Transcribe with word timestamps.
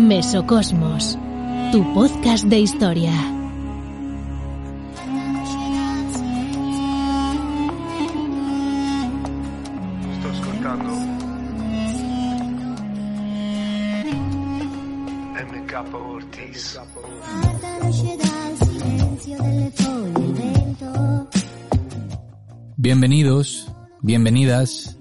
Mesocosmos, 0.00 1.18
tu 1.72 1.84
podcast 1.92 2.44
de 2.46 2.58
historia. 2.58 3.12
Sto 10.16 10.30
ascoltando 10.30 10.92
MK 15.36 15.94
Ortiz. 15.94 16.80
Bienvenidos, 22.78 23.68
bienvenidas 24.00 24.98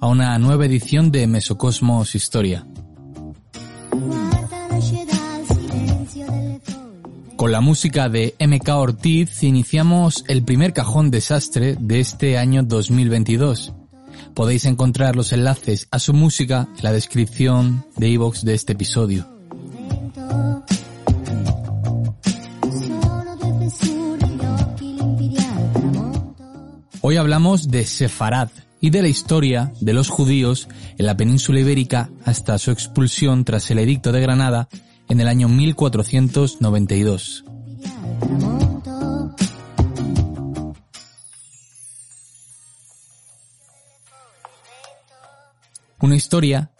a 0.00 0.08
una 0.08 0.36
nueva 0.38 0.66
edición 0.66 1.12
de 1.12 1.28
Mesocosmos 1.28 2.16
Historia. 2.16 2.66
Con 7.42 7.50
la 7.50 7.60
música 7.60 8.08
de 8.08 8.36
MK 8.38 8.68
Ortiz 8.68 9.42
iniciamos 9.42 10.24
el 10.28 10.44
primer 10.44 10.72
cajón 10.72 11.10
desastre 11.10 11.76
de 11.76 11.98
este 11.98 12.38
año 12.38 12.62
2022. 12.62 13.74
Podéis 14.32 14.64
encontrar 14.64 15.16
los 15.16 15.32
enlaces 15.32 15.88
a 15.90 15.98
su 15.98 16.12
música 16.14 16.68
en 16.76 16.84
la 16.84 16.92
descripción 16.92 17.84
de 17.96 18.10
iVoox 18.10 18.44
de 18.44 18.54
este 18.54 18.74
episodio. 18.74 19.26
Hoy 27.00 27.16
hablamos 27.16 27.66
de 27.72 27.84
Sefarad 27.86 28.50
y 28.80 28.90
de 28.90 29.02
la 29.02 29.08
historia 29.08 29.72
de 29.80 29.92
los 29.92 30.10
judíos 30.10 30.68
en 30.96 31.06
la 31.06 31.16
península 31.16 31.58
ibérica 31.58 32.08
hasta 32.24 32.56
su 32.58 32.70
expulsión 32.70 33.44
tras 33.44 33.68
el 33.72 33.80
edicto 33.80 34.12
de 34.12 34.20
Granada 34.20 34.68
en 35.12 35.20
el 35.20 35.28
año 35.28 35.46
1492. 35.46 37.44
Una 46.00 46.16
historia 46.16 46.70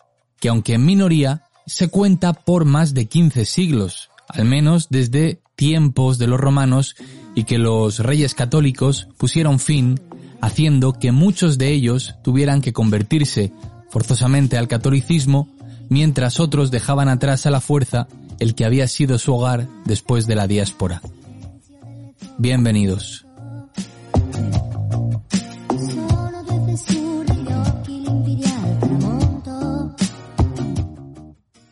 que 0.41 0.49
aunque 0.49 0.73
en 0.75 0.87
minoría 0.87 1.45
se 1.67 1.89
cuenta 1.89 2.33
por 2.33 2.65
más 2.65 2.95
de 2.95 3.05
15 3.05 3.45
siglos, 3.45 4.09
al 4.29 4.47
menos 4.47 4.89
desde 4.89 5.43
tiempos 5.55 6.17
de 6.17 6.27
los 6.27 6.41
romanos 6.41 6.97
y 7.35 7.45
que 7.45 7.59
los 7.59 7.99
reyes 7.99 8.35
católicos 8.35 9.09
pusieron 9.19 9.59
fin 9.59 10.01
haciendo 10.41 10.95
que 10.95 11.13
muchos 11.13 11.59
de 11.59 11.71
ellos 11.71 12.15
tuvieran 12.25 12.63
que 12.63 12.73
convertirse 12.73 13.53
forzosamente 13.91 14.57
al 14.57 14.69
catolicismo, 14.69 15.51
mientras 15.91 16.41
otros 16.41 16.71
dejaban 16.71 17.11
atrás 17.11 17.45
a 17.45 17.51
la 17.51 17.61
fuerza 17.61 18.09
el 18.43 18.57
que 18.57 18.65
había 18.65 18.89
sido 18.89 19.19
su 19.19 19.33
hogar 19.33 19.69
después 19.85 20.27
de 20.27 20.35
la 20.35 20.49
diáspora. 20.49 21.01
Bienvenidos. 22.39 23.25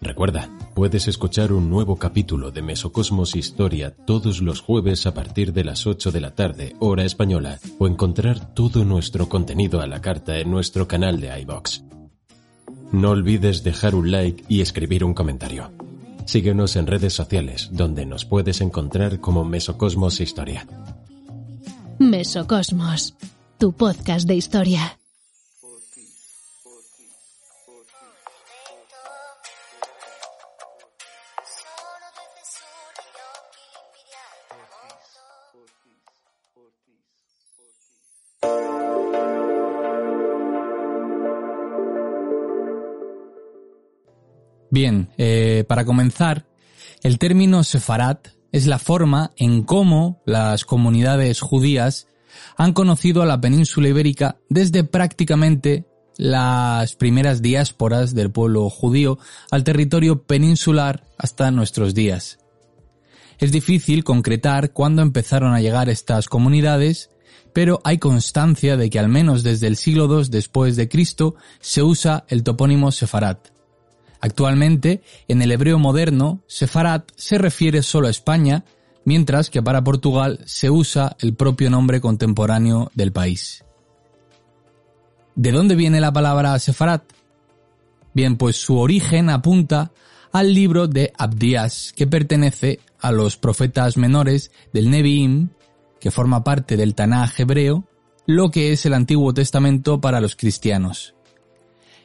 Recuerda, 0.01 0.49
puedes 0.75 1.09
escuchar 1.09 1.53
un 1.53 1.69
nuevo 1.71 1.97
capítulo 1.97 2.53
de 2.53 2.63
Mesocosmos 2.63 3.35
Historia 3.35 3.93
todos 4.07 4.41
los 4.41 4.61
jueves 4.61 5.07
a 5.07 5.15
partir 5.15 5.53
de 5.53 5.65
las 5.65 5.89
8 5.89 6.13
de 6.13 6.21
la 6.21 6.37
tarde, 6.37 6.77
hora 6.79 7.03
española, 7.05 7.59
o 7.81 7.89
encontrar 7.89 8.55
todo 8.55 8.85
nuestro 8.85 9.29
contenido 9.29 9.81
a 9.81 9.89
la 9.89 10.01
carta 10.01 10.39
en 10.39 10.53
nuestro 10.53 10.87
canal 10.87 11.21
de 11.21 11.37
iBox. 11.41 11.83
No 12.93 13.11
olvides 13.11 13.65
dejar 13.65 13.97
un 13.97 14.13
like 14.13 14.45
y 14.49 14.61
escribir 14.61 15.03
un 15.03 15.15
comentario. 15.15 15.73
Síguenos 16.31 16.77
en 16.77 16.87
redes 16.87 17.13
sociales, 17.13 17.71
donde 17.73 18.07
nos 18.07 18.25
puedes 18.25 18.61
encontrar 18.61 19.19
como 19.19 19.45
Mesocosmos 19.45 20.21
Historia. 20.21 20.65
Mesocosmos, 21.99 23.17
tu 23.59 23.73
podcast 23.73 24.29
de 24.29 24.37
historia. 24.37 24.97
Bien, 44.81 45.11
eh, 45.19 45.65
para 45.69 45.85
comenzar, 45.85 46.47
el 47.03 47.19
término 47.19 47.65
sefarat 47.65 48.29
es 48.51 48.67
la 48.67 48.79
forma 48.79 49.31
en 49.37 49.63
cómo 49.63 50.23
las 50.25 50.65
comunidades 50.65 51.43
judías 51.43 52.07
han 52.57 52.73
conocido 52.73 53.21
a 53.21 53.27
la 53.27 53.43
península 53.43 53.89
ibérica 53.89 54.39
desde 54.49 54.83
prácticamente 54.83 55.85
las 56.17 56.97
primeras 56.97 57.43
diásporas 57.43 58.15
del 58.15 58.31
pueblo 58.31 58.71
judío 58.71 59.19
al 59.51 59.65
territorio 59.65 60.23
peninsular 60.23 61.05
hasta 61.19 61.51
nuestros 61.51 61.95
días. 61.95 62.39
Es 63.39 63.53
difícil 63.53 64.03
concretar 64.03 64.73
cuándo 64.73 65.03
empezaron 65.03 65.53
a 65.53 65.61
llegar 65.61 65.91
estas 65.91 66.27
comunidades, 66.27 67.11
pero 67.53 67.83
hay 67.85 67.99
constancia 67.99 68.79
de 68.79 68.89
que 68.89 68.99
al 68.99 69.11
menos 69.11 69.43
desde 69.43 69.67
el 69.67 69.77
siglo 69.77 70.07
II 70.07 70.29
después 70.31 70.75
de 70.77 70.89
Cristo 70.89 71.35
se 71.61 71.83
usa 71.83 72.25
el 72.29 72.45
topónimo 72.45 72.91
sefarat. 72.93 73.50
Actualmente, 74.21 75.03
en 75.29 75.43
el 75.43 75.53
hebreo 75.53 75.79
moderno, 75.79 76.43
Sefarat 76.47 77.11
se 77.17 77.39
refiere 77.39 77.83
solo 77.83 78.07
a 78.07 78.11
España, 78.11 78.65
mientras 79.05 79.49
que 79.49 79.63
para 79.63 79.83
Portugal 79.83 80.41
se 80.45 80.69
usa 80.71 81.17
el 81.21 81.35
propio 81.35 81.71
nombre 81.71 82.01
contemporáneo 82.01 82.91
del 82.95 83.13
país. 83.13 83.65
¿De 85.35 85.53
dónde 85.53 85.75
viene 85.75 86.01
la 86.01 86.13
palabra 86.13 86.59
Sefarat? 86.59 87.05
Bien, 88.13 88.37
pues 88.37 88.57
su 88.57 88.79
origen 88.79 89.31
apunta 89.31 89.93
al 90.33 90.53
libro 90.53 90.87
de 90.87 91.13
Abdías, 91.17 91.93
que 91.97 92.07
pertenece 92.07 92.81
a 93.01 93.13
los 93.13 93.37
profetas 93.37 93.97
menores 93.97 94.53
del 94.73 94.91
Nevi'im, 94.91 95.49
que 95.99 96.11
forma 96.11 96.45
parte 96.45 96.77
del 96.77 96.95
Tanaj 96.95 97.41
hebreo, 97.41 97.85
lo 98.27 98.51
que 98.51 98.73
es 98.73 98.85
el 98.87 98.95
Antiguo 98.95 99.33
Testamento 99.33 100.01
para 100.01 100.21
los 100.21 100.37
cristianos. 100.37 101.15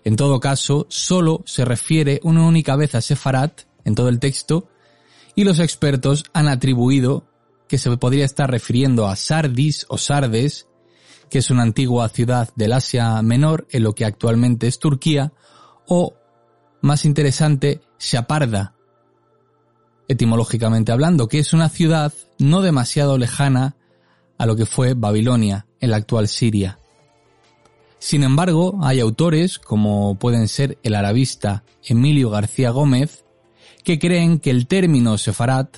En 0.05 0.15
todo 0.15 0.39
caso, 0.39 0.85
solo 0.87 1.43
se 1.47 1.65
refiere 1.65 2.19
una 2.23 2.43
única 2.43 2.75
vez 2.75 2.93
a 2.93 3.01
Sefarat 3.01 3.61
en 3.83 3.95
todo 3.95 4.07
el 4.07 4.19
texto 4.19 4.69
y 5.33 5.43
los 5.43 5.59
expertos 5.59 6.23
han 6.31 6.47
atribuido 6.47 7.27
que 7.67 7.79
se 7.79 7.95
podría 7.97 8.23
estar 8.23 8.49
refiriendo 8.49 9.07
a 9.07 9.15
Sardis 9.15 9.87
o 9.89 9.97
Sardes, 9.97 10.67
que 11.29 11.39
es 11.39 11.49
una 11.49 11.63
antigua 11.63 12.07
ciudad 12.09 12.49
del 12.55 12.73
Asia 12.73 13.19
Menor 13.23 13.67
en 13.71 13.81
lo 13.83 13.93
que 13.93 14.05
actualmente 14.05 14.67
es 14.67 14.77
Turquía, 14.77 15.33
o, 15.87 16.13
más 16.81 17.03
interesante, 17.03 17.81
Shaparda, 17.99 18.75
etimológicamente 20.07 20.91
hablando, 20.91 21.27
que 21.27 21.39
es 21.39 21.51
una 21.51 21.69
ciudad 21.69 22.13
no 22.37 22.61
demasiado 22.61 23.17
lejana 23.17 23.75
a 24.37 24.45
lo 24.45 24.55
que 24.55 24.67
fue 24.67 24.93
Babilonia, 24.93 25.65
en 25.79 25.89
la 25.89 25.97
actual 25.97 26.27
Siria. 26.27 26.77
Sin 28.05 28.21
embargo, 28.21 28.77
hay 28.83 28.99
autores, 28.99 29.57
como 29.57 30.13
pueden 30.19 30.47
ser 30.47 30.77
el 30.83 30.93
arabista 30.93 31.63
Emilio 31.83 32.29
García 32.29 32.69
Gómez, 32.69 33.25
que 33.83 33.97
creen 33.97 34.37
que 34.37 34.51
el 34.51 34.67
término 34.67 35.17
sefarat, 35.17 35.77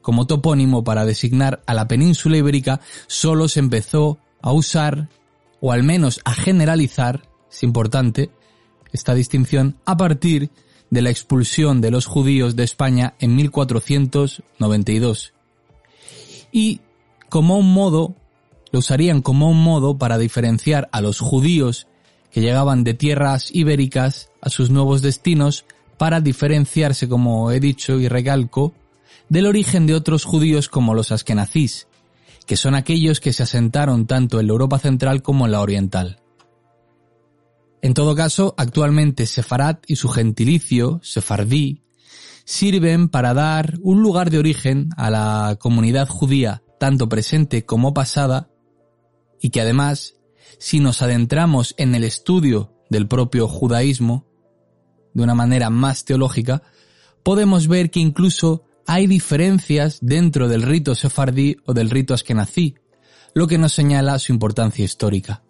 como 0.00 0.26
topónimo 0.26 0.84
para 0.84 1.04
designar 1.04 1.62
a 1.66 1.74
la 1.74 1.86
península 1.86 2.38
ibérica, 2.38 2.80
solo 3.08 3.46
se 3.46 3.60
empezó 3.60 4.16
a 4.40 4.52
usar, 4.52 5.10
o 5.60 5.70
al 5.70 5.82
menos 5.82 6.22
a 6.24 6.32
generalizar, 6.32 7.28
es 7.52 7.62
importante 7.62 8.30
esta 8.90 9.12
distinción, 9.12 9.76
a 9.84 9.98
partir 9.98 10.50
de 10.88 11.02
la 11.02 11.10
expulsión 11.10 11.82
de 11.82 11.90
los 11.90 12.06
judíos 12.06 12.56
de 12.56 12.64
España 12.64 13.16
en 13.18 13.36
1492. 13.36 15.34
Y 16.52 16.80
como 17.28 17.58
un 17.58 17.74
modo 17.74 18.14
lo 18.72 18.78
usarían 18.78 19.22
como 19.22 19.50
un 19.50 19.62
modo 19.62 19.98
para 19.98 20.18
diferenciar 20.18 20.88
a 20.92 21.00
los 21.00 21.20
judíos 21.20 21.86
que 22.30 22.40
llegaban 22.40 22.84
de 22.84 22.94
tierras 22.94 23.50
ibéricas 23.52 24.30
a 24.40 24.50
sus 24.50 24.70
nuevos 24.70 25.02
destinos 25.02 25.64
para 25.98 26.20
diferenciarse, 26.20 27.08
como 27.08 27.50
he 27.50 27.60
dicho 27.60 27.98
y 27.98 28.08
recalco, 28.08 28.72
del 29.28 29.46
origen 29.46 29.86
de 29.86 29.94
otros 29.94 30.24
judíos 30.24 30.68
como 30.68 30.94
los 30.94 31.12
askenazís, 31.12 31.88
que 32.46 32.56
son 32.56 32.74
aquellos 32.74 33.20
que 33.20 33.32
se 33.32 33.42
asentaron 33.42 34.06
tanto 34.06 34.40
en 34.40 34.46
la 34.46 34.52
Europa 34.52 34.78
central 34.78 35.22
como 35.22 35.46
en 35.46 35.52
la 35.52 35.60
oriental. 35.60 36.20
En 37.82 37.94
todo 37.94 38.14
caso, 38.14 38.54
actualmente 38.58 39.26
Sefarat 39.26 39.84
y 39.86 39.96
su 39.96 40.08
gentilicio, 40.08 41.00
Sefardí, 41.02 41.82
sirven 42.44 43.08
para 43.08 43.32
dar 43.34 43.78
un 43.82 44.02
lugar 44.02 44.30
de 44.30 44.38
origen 44.38 44.90
a 44.96 45.10
la 45.10 45.56
comunidad 45.58 46.08
judía, 46.08 46.62
tanto 46.78 47.08
presente 47.08 47.64
como 47.64 47.94
pasada, 47.94 48.48
y 49.40 49.50
que 49.50 49.60
además, 49.60 50.16
si 50.58 50.80
nos 50.80 51.02
adentramos 51.02 51.74
en 51.78 51.94
el 51.94 52.04
estudio 52.04 52.74
del 52.90 53.08
propio 53.08 53.48
judaísmo, 53.48 54.26
de 55.14 55.22
una 55.22 55.34
manera 55.34 55.70
más 55.70 56.04
teológica, 56.04 56.62
podemos 57.22 57.68
ver 57.68 57.90
que 57.90 58.00
incluso 58.00 58.64
hay 58.86 59.06
diferencias 59.06 59.98
dentro 60.00 60.48
del 60.48 60.62
rito 60.62 60.94
sefardí 60.94 61.56
o 61.64 61.74
del 61.74 61.90
rito 61.90 62.14
askenazí, 62.14 62.74
lo 63.34 63.46
que 63.46 63.58
nos 63.58 63.72
señala 63.72 64.18
su 64.18 64.32
importancia 64.32 64.84
histórica. 64.84 65.42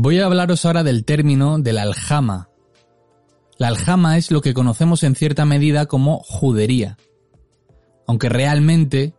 Voy 0.00 0.20
a 0.20 0.26
hablaros 0.26 0.64
ahora 0.64 0.84
del 0.84 1.04
término 1.04 1.58
de 1.58 1.72
la 1.72 1.82
aljama. 1.82 2.50
La 3.58 3.66
aljama 3.66 4.16
es 4.16 4.30
lo 4.30 4.42
que 4.42 4.54
conocemos 4.54 5.02
en 5.02 5.16
cierta 5.16 5.44
medida 5.44 5.86
como 5.86 6.20
judería. 6.20 6.96
Aunque 8.06 8.28
realmente 8.28 9.14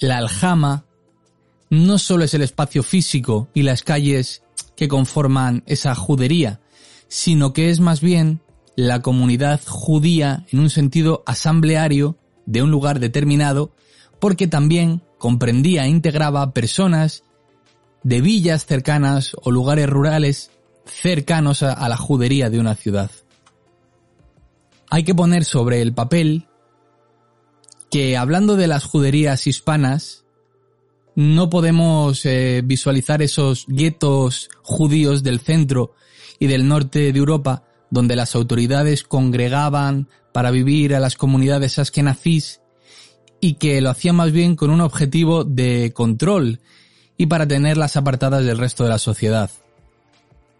la 0.00 0.18
aljama 0.18 0.84
no 1.70 1.96
solo 1.96 2.24
es 2.24 2.34
el 2.34 2.42
espacio 2.42 2.82
físico 2.82 3.48
y 3.54 3.62
las 3.62 3.82
calles 3.82 4.42
que 4.76 4.86
conforman 4.86 5.62
esa 5.64 5.94
judería, 5.94 6.60
sino 7.08 7.54
que 7.54 7.70
es 7.70 7.80
más 7.80 8.02
bien 8.02 8.42
la 8.76 9.00
comunidad 9.00 9.62
judía 9.66 10.44
en 10.52 10.58
un 10.60 10.68
sentido 10.68 11.22
asambleario 11.24 12.18
de 12.44 12.62
un 12.62 12.70
lugar 12.70 13.00
determinado, 13.00 13.74
porque 14.20 14.46
también 14.46 15.00
comprendía 15.16 15.86
e 15.86 15.88
integraba 15.88 16.52
personas 16.52 17.24
de 18.02 18.20
villas 18.20 18.66
cercanas 18.66 19.36
o 19.42 19.50
lugares 19.50 19.88
rurales 19.88 20.50
cercanos 20.86 21.62
a, 21.62 21.88
la 21.88 21.96
judería 21.96 22.50
de 22.50 22.58
una 22.58 22.74
ciudad. 22.74 23.10
Hay 24.90 25.04
que 25.04 25.14
poner 25.14 25.44
sobre 25.44 25.82
el 25.82 25.92
papel 25.92 26.46
que 27.90 28.16
hablando 28.16 28.56
de 28.56 28.66
las 28.66 28.84
juderías 28.84 29.46
hispanas, 29.46 30.24
no 31.14 31.50
podemos 31.50 32.24
eh, 32.26 32.62
visualizar 32.64 33.22
esos 33.22 33.64
guetos 33.66 34.50
judíos 34.62 35.22
del 35.22 35.40
centro 35.40 35.94
y 36.38 36.46
del 36.46 36.68
norte 36.68 37.12
de 37.12 37.18
Europa, 37.18 37.64
donde 37.90 38.16
las 38.16 38.34
autoridades 38.34 39.02
congregaban 39.02 40.08
para 40.32 40.50
vivir 40.50 40.94
a 40.94 41.00
las 41.00 41.16
comunidades 41.16 41.78
askenazís 41.78 42.60
y 43.40 43.54
que 43.54 43.80
lo 43.80 43.90
hacían 43.90 44.16
más 44.16 44.32
bien 44.32 44.56
con 44.56 44.70
un 44.70 44.80
objetivo 44.80 45.44
de 45.44 45.92
control 45.94 46.60
y 47.18 47.26
para 47.26 47.46
tenerlas 47.46 47.98
apartadas 47.98 48.44
del 48.44 48.56
resto 48.56 48.84
de 48.84 48.90
la 48.90 48.98
sociedad. 48.98 49.50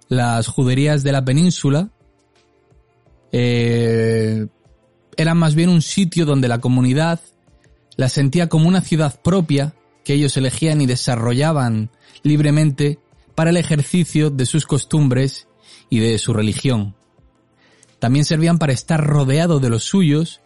Las 0.08 0.48
juderías 0.48 1.02
de 1.02 1.12
la 1.12 1.24
península 1.24 1.88
eh, 3.32 4.46
eran 5.16 5.38
más 5.38 5.54
bien 5.54 5.70
un 5.70 5.80
sitio 5.80 6.26
donde 6.26 6.48
la 6.48 6.58
comunidad 6.58 7.20
la 7.96 8.08
sentía 8.08 8.48
como 8.48 8.68
una 8.68 8.80
ciudad 8.80 9.20
propia 9.22 9.74
que 10.04 10.14
ellos 10.14 10.36
elegían 10.36 10.80
y 10.80 10.86
desarrollaban 10.86 11.90
libremente 12.22 12.98
para 13.34 13.50
el 13.50 13.56
ejercicio 13.56 14.30
de 14.30 14.46
sus 14.46 14.66
costumbres 14.66 15.46
y 15.90 16.00
de 16.00 16.18
su 16.18 16.32
religión. 16.32 16.96
También 17.98 18.24
servían 18.24 18.58
para 18.58 18.72
estar 18.72 19.04
rodeado 19.04 19.60
de 19.60 19.70
los 19.70 19.84
suyos 19.84 20.40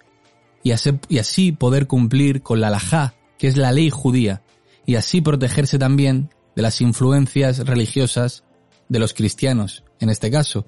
y 0.62 0.70
así, 0.70 1.52
poder 1.52 1.86
cumplir 1.86 2.42
con 2.42 2.60
la 2.60 2.68
halajá, 2.68 3.14
que 3.38 3.48
es 3.48 3.56
la 3.56 3.72
ley 3.72 3.90
judía, 3.90 4.42
y 4.86 4.96
así 4.96 5.20
protegerse 5.20 5.78
también 5.78 6.30
de 6.54 6.62
las 6.62 6.80
influencias 6.80 7.58
religiosas 7.66 8.44
de 8.88 8.98
los 8.98 9.14
cristianos, 9.14 9.84
en 10.00 10.10
este 10.10 10.30
caso. 10.30 10.66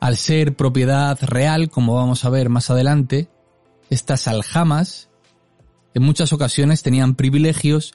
Al 0.00 0.16
ser 0.16 0.56
propiedad 0.56 1.18
real, 1.22 1.70
como 1.70 1.94
vamos 1.94 2.24
a 2.24 2.30
ver 2.30 2.48
más 2.48 2.70
adelante, 2.70 3.28
estas 3.90 4.28
aljamas 4.28 5.08
en 5.94 6.02
muchas 6.02 6.32
ocasiones 6.34 6.82
tenían 6.82 7.14
privilegios 7.14 7.94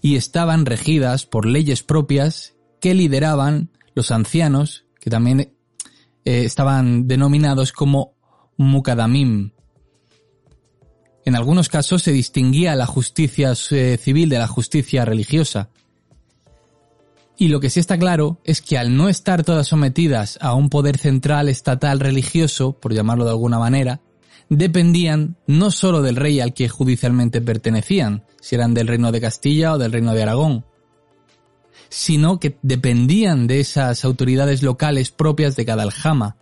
y 0.00 0.16
estaban 0.16 0.64
regidas 0.64 1.26
por 1.26 1.44
leyes 1.44 1.82
propias 1.82 2.54
que 2.80 2.94
lideraban 2.94 3.70
los 3.94 4.10
ancianos, 4.10 4.86
que 5.00 5.10
también 5.10 5.40
eh, 5.40 5.52
estaban 6.24 7.06
denominados 7.06 7.72
como 7.72 8.14
mukadamim, 8.56 9.52
en 11.24 11.36
algunos 11.36 11.68
casos 11.68 12.02
se 12.02 12.12
distinguía 12.12 12.74
la 12.74 12.86
justicia 12.86 13.52
eh, 13.70 13.98
civil 14.00 14.28
de 14.28 14.38
la 14.38 14.48
justicia 14.48 15.04
religiosa. 15.04 15.70
Y 17.38 17.48
lo 17.48 17.60
que 17.60 17.70
sí 17.70 17.80
está 17.80 17.98
claro 17.98 18.40
es 18.44 18.60
que 18.60 18.78
al 18.78 18.96
no 18.96 19.08
estar 19.08 19.42
todas 19.44 19.66
sometidas 19.66 20.38
a 20.40 20.54
un 20.54 20.68
poder 20.68 20.98
central 20.98 21.48
estatal 21.48 22.00
religioso, 22.00 22.72
por 22.72 22.92
llamarlo 22.92 23.24
de 23.24 23.30
alguna 23.30 23.58
manera, 23.58 24.00
dependían 24.48 25.36
no 25.46 25.70
sólo 25.70 26.02
del 26.02 26.16
rey 26.16 26.40
al 26.40 26.54
que 26.54 26.68
judicialmente 26.68 27.40
pertenecían, 27.40 28.24
si 28.40 28.54
eran 28.54 28.74
del 28.74 28.88
reino 28.88 29.10
de 29.12 29.20
Castilla 29.20 29.72
o 29.72 29.78
del 29.78 29.92
reino 29.92 30.14
de 30.14 30.22
Aragón, 30.22 30.64
sino 31.88 32.38
que 32.38 32.58
dependían 32.62 33.46
de 33.46 33.60
esas 33.60 34.04
autoridades 34.04 34.62
locales 34.62 35.10
propias 35.10 35.56
de 35.56 35.64
cada 35.64 35.82
aljama, 35.82 36.36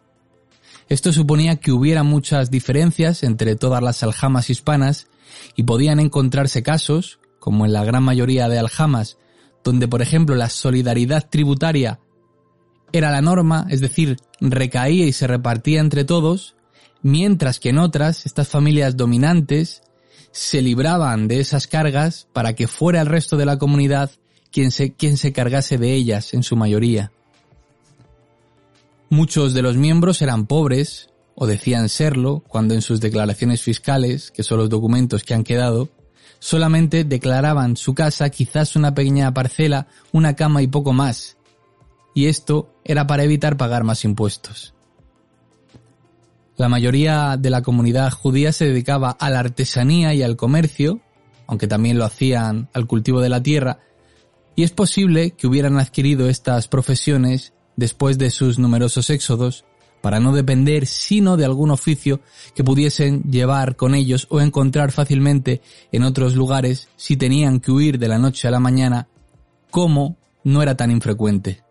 esto 0.90 1.12
suponía 1.12 1.56
que 1.56 1.70
hubiera 1.70 2.02
muchas 2.02 2.50
diferencias 2.50 3.22
entre 3.22 3.54
todas 3.54 3.80
las 3.80 4.02
aljamas 4.02 4.50
hispanas 4.50 5.06
y 5.54 5.62
podían 5.62 6.00
encontrarse 6.00 6.64
casos, 6.64 7.20
como 7.38 7.64
en 7.64 7.72
la 7.72 7.84
gran 7.84 8.02
mayoría 8.02 8.48
de 8.48 8.58
aljamas, 8.58 9.16
donde 9.62 9.86
por 9.86 10.02
ejemplo 10.02 10.34
la 10.34 10.48
solidaridad 10.48 11.28
tributaria 11.30 12.00
era 12.92 13.12
la 13.12 13.22
norma, 13.22 13.68
es 13.70 13.80
decir, 13.80 14.16
recaía 14.40 15.06
y 15.06 15.12
se 15.12 15.28
repartía 15.28 15.78
entre 15.78 16.04
todos, 16.04 16.56
mientras 17.02 17.60
que 17.60 17.68
en 17.68 17.78
otras, 17.78 18.26
estas 18.26 18.48
familias 18.48 18.96
dominantes 18.96 19.82
se 20.32 20.60
libraban 20.60 21.28
de 21.28 21.38
esas 21.38 21.68
cargas 21.68 22.26
para 22.32 22.54
que 22.56 22.66
fuera 22.66 23.00
el 23.00 23.06
resto 23.06 23.36
de 23.36 23.46
la 23.46 23.58
comunidad 23.58 24.10
quien 24.50 24.72
se, 24.72 24.92
quien 24.94 25.16
se 25.16 25.32
cargase 25.32 25.78
de 25.78 25.94
ellas 25.94 26.34
en 26.34 26.42
su 26.42 26.56
mayoría. 26.56 27.12
Muchos 29.12 29.54
de 29.54 29.62
los 29.62 29.76
miembros 29.76 30.22
eran 30.22 30.46
pobres, 30.46 31.10
o 31.34 31.48
decían 31.48 31.88
serlo, 31.88 32.44
cuando 32.46 32.74
en 32.74 32.80
sus 32.80 33.00
declaraciones 33.00 33.60
fiscales, 33.60 34.30
que 34.30 34.44
son 34.44 34.58
los 34.58 34.68
documentos 34.68 35.24
que 35.24 35.34
han 35.34 35.42
quedado, 35.42 35.88
solamente 36.38 37.02
declaraban 37.02 37.76
su 37.76 37.92
casa, 37.92 38.30
quizás 38.30 38.76
una 38.76 38.94
pequeña 38.94 39.34
parcela, 39.34 39.88
una 40.12 40.36
cama 40.36 40.62
y 40.62 40.68
poco 40.68 40.92
más. 40.92 41.38
Y 42.14 42.26
esto 42.26 42.72
era 42.84 43.08
para 43.08 43.24
evitar 43.24 43.56
pagar 43.56 43.82
más 43.82 44.04
impuestos. 44.04 44.74
La 46.56 46.68
mayoría 46.68 47.36
de 47.36 47.50
la 47.50 47.62
comunidad 47.62 48.12
judía 48.12 48.52
se 48.52 48.66
dedicaba 48.66 49.10
a 49.10 49.28
la 49.28 49.40
artesanía 49.40 50.14
y 50.14 50.22
al 50.22 50.36
comercio, 50.36 51.00
aunque 51.48 51.66
también 51.66 51.98
lo 51.98 52.04
hacían 52.04 52.68
al 52.74 52.86
cultivo 52.86 53.20
de 53.20 53.28
la 53.28 53.42
tierra, 53.42 53.80
y 54.54 54.62
es 54.62 54.70
posible 54.70 55.32
que 55.32 55.48
hubieran 55.48 55.80
adquirido 55.80 56.28
estas 56.28 56.68
profesiones 56.68 57.54
después 57.80 58.18
de 58.18 58.30
sus 58.30 58.60
numerosos 58.60 59.10
éxodos, 59.10 59.64
para 60.00 60.20
no 60.20 60.32
depender 60.32 60.86
sino 60.86 61.36
de 61.36 61.44
algún 61.44 61.70
oficio 61.70 62.20
que 62.54 62.62
pudiesen 62.62 63.22
llevar 63.24 63.76
con 63.76 63.94
ellos 63.94 64.26
o 64.30 64.40
encontrar 64.40 64.92
fácilmente 64.92 65.60
en 65.90 66.04
otros 66.04 66.36
lugares 66.36 66.88
si 66.96 67.16
tenían 67.16 67.58
que 67.58 67.72
huir 67.72 67.98
de 67.98 68.08
la 68.08 68.18
noche 68.18 68.46
a 68.46 68.50
la 68.50 68.60
mañana, 68.60 69.08
como 69.70 70.16
no 70.44 70.62
era 70.62 70.76
tan 70.76 70.90
infrecuente. 70.90 71.62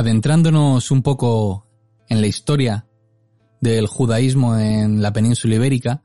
Adentrándonos 0.00 0.90
un 0.90 1.02
poco 1.02 1.66
en 2.08 2.20
la 2.20 2.26
historia 2.26 2.86
del 3.60 3.86
judaísmo 3.86 4.56
en 4.56 5.02
la 5.02 5.12
península 5.12 5.56
ibérica, 5.56 6.02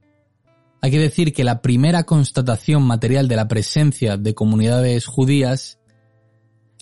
hay 0.82 0.92
que 0.92 1.00
decir 1.00 1.34
que 1.34 1.46
la 1.46 1.62
primera 1.62 2.04
constatación 2.04 2.84
material 2.84 3.28
de 3.30 3.38
la 3.38 3.48
presencia 3.48 4.18
de 4.18 4.36
comunidades 4.36 5.06
judías 5.08 5.80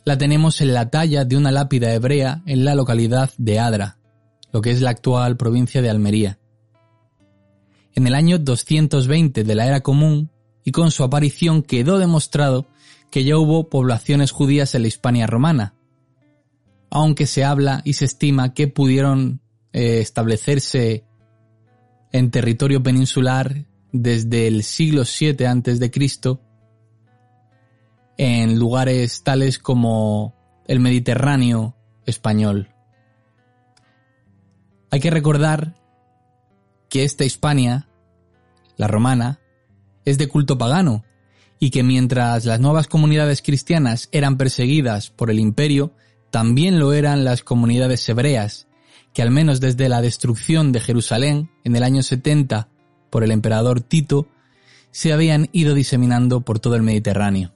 la 0.05 0.17
tenemos 0.17 0.59
en 0.61 0.73
la 0.73 0.89
talla 0.89 1.23
de 1.23 1.37
una 1.37 1.51
lápida 1.51 1.93
hebrea 1.93 2.41
en 2.47 2.65
la 2.65 2.73
localidad 2.73 3.29
de 3.37 3.59
Adra, 3.59 3.99
lo 4.51 4.61
que 4.61 4.71
es 4.71 4.81
la 4.81 4.89
actual 4.89 5.37
provincia 5.37 5.81
de 5.81 5.91
Almería. 5.91 6.39
En 7.93 8.07
el 8.07 8.15
año 8.15 8.39
220 8.39 9.43
de 9.43 9.55
la 9.55 9.67
era 9.67 9.81
común 9.81 10.31
y 10.63 10.71
con 10.71 10.89
su 10.89 11.03
aparición 11.03 11.61
quedó 11.61 11.99
demostrado 11.99 12.65
que 13.11 13.23
ya 13.23 13.37
hubo 13.37 13.69
poblaciones 13.69 14.31
judías 14.31 14.73
en 14.73 14.81
la 14.81 14.87
Hispania 14.87 15.27
romana, 15.27 15.75
aunque 16.95 17.25
se 17.25 17.43
habla 17.43 17.81
y 17.83 17.93
se 17.93 18.05
estima 18.05 18.53
que 18.53 18.67
pudieron 18.67 19.41
eh, 19.73 19.99
establecerse 19.99 21.03
en 22.11 22.29
territorio 22.29 22.83
peninsular 22.83 23.65
desde 23.91 24.45
el 24.45 24.61
siglo 24.61 25.01
VII 25.01 25.89
Cristo 25.89 26.39
en 28.15 28.59
lugares 28.59 29.23
tales 29.23 29.57
como 29.57 30.35
el 30.67 30.79
Mediterráneo 30.79 31.75
español. 32.05 32.69
Hay 34.91 34.99
que 34.99 35.09
recordar 35.09 35.75
que 36.89 37.05
esta 37.05 37.25
Hispania, 37.25 37.87
la 38.77 38.87
romana, 38.87 39.39
es 40.05 40.19
de 40.19 40.27
culto 40.27 40.59
pagano 40.59 41.03
y 41.59 41.71
que 41.71 41.81
mientras 41.81 42.45
las 42.45 42.59
nuevas 42.59 42.85
comunidades 42.85 43.41
cristianas 43.41 44.09
eran 44.11 44.37
perseguidas 44.37 45.09
por 45.09 45.31
el 45.31 45.39
imperio, 45.39 45.95
también 46.33 46.79
lo 46.79 46.93
eran 46.93 47.23
las 47.23 47.43
comunidades 47.43 48.09
hebreas, 48.09 48.65
que 49.13 49.21
al 49.21 49.29
menos 49.29 49.59
desde 49.59 49.87
la 49.87 50.01
destrucción 50.01 50.71
de 50.71 50.79
Jerusalén 50.79 51.51
en 51.63 51.75
el 51.75 51.83
año 51.83 52.01
70 52.01 52.69
por 53.11 53.23
el 53.23 53.29
emperador 53.29 53.81
Tito, 53.81 54.27
se 54.89 55.13
habían 55.13 55.47
ido 55.51 55.75
diseminando 55.75 56.41
por 56.41 56.57
todo 56.57 56.75
el 56.75 56.81
Mediterráneo. 56.81 57.53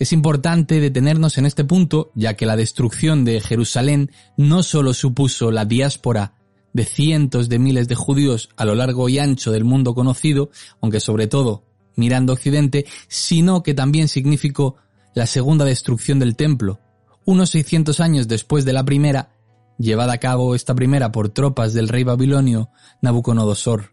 Es 0.00 0.12
importante 0.12 0.80
detenernos 0.80 1.38
en 1.38 1.46
este 1.46 1.62
punto, 1.62 2.10
ya 2.16 2.34
que 2.34 2.44
la 2.44 2.56
destrucción 2.56 3.24
de 3.24 3.40
Jerusalén 3.40 4.10
no 4.36 4.64
solo 4.64 4.94
supuso 4.94 5.52
la 5.52 5.64
diáspora 5.64 6.34
de 6.72 6.84
cientos 6.84 7.48
de 7.50 7.60
miles 7.60 7.86
de 7.86 7.94
judíos 7.94 8.48
a 8.56 8.64
lo 8.64 8.74
largo 8.74 9.08
y 9.08 9.20
ancho 9.20 9.52
del 9.52 9.62
mundo 9.62 9.94
conocido, 9.94 10.50
aunque 10.80 10.98
sobre 10.98 11.28
todo 11.28 11.62
mirando 11.94 12.32
Occidente, 12.32 12.84
sino 13.06 13.62
que 13.62 13.74
también 13.74 14.08
significó 14.08 14.74
la 15.14 15.26
segunda 15.26 15.64
destrucción 15.64 16.18
del 16.18 16.36
templo, 16.36 16.80
unos 17.24 17.50
600 17.50 18.00
años 18.00 18.28
después 18.28 18.64
de 18.64 18.72
la 18.72 18.84
primera, 18.84 19.30
llevada 19.78 20.14
a 20.14 20.18
cabo 20.18 20.54
esta 20.54 20.74
primera 20.74 21.12
por 21.12 21.28
tropas 21.28 21.74
del 21.74 21.88
rey 21.88 22.04
babilonio 22.04 22.70
Nabucodonosor. 23.00 23.92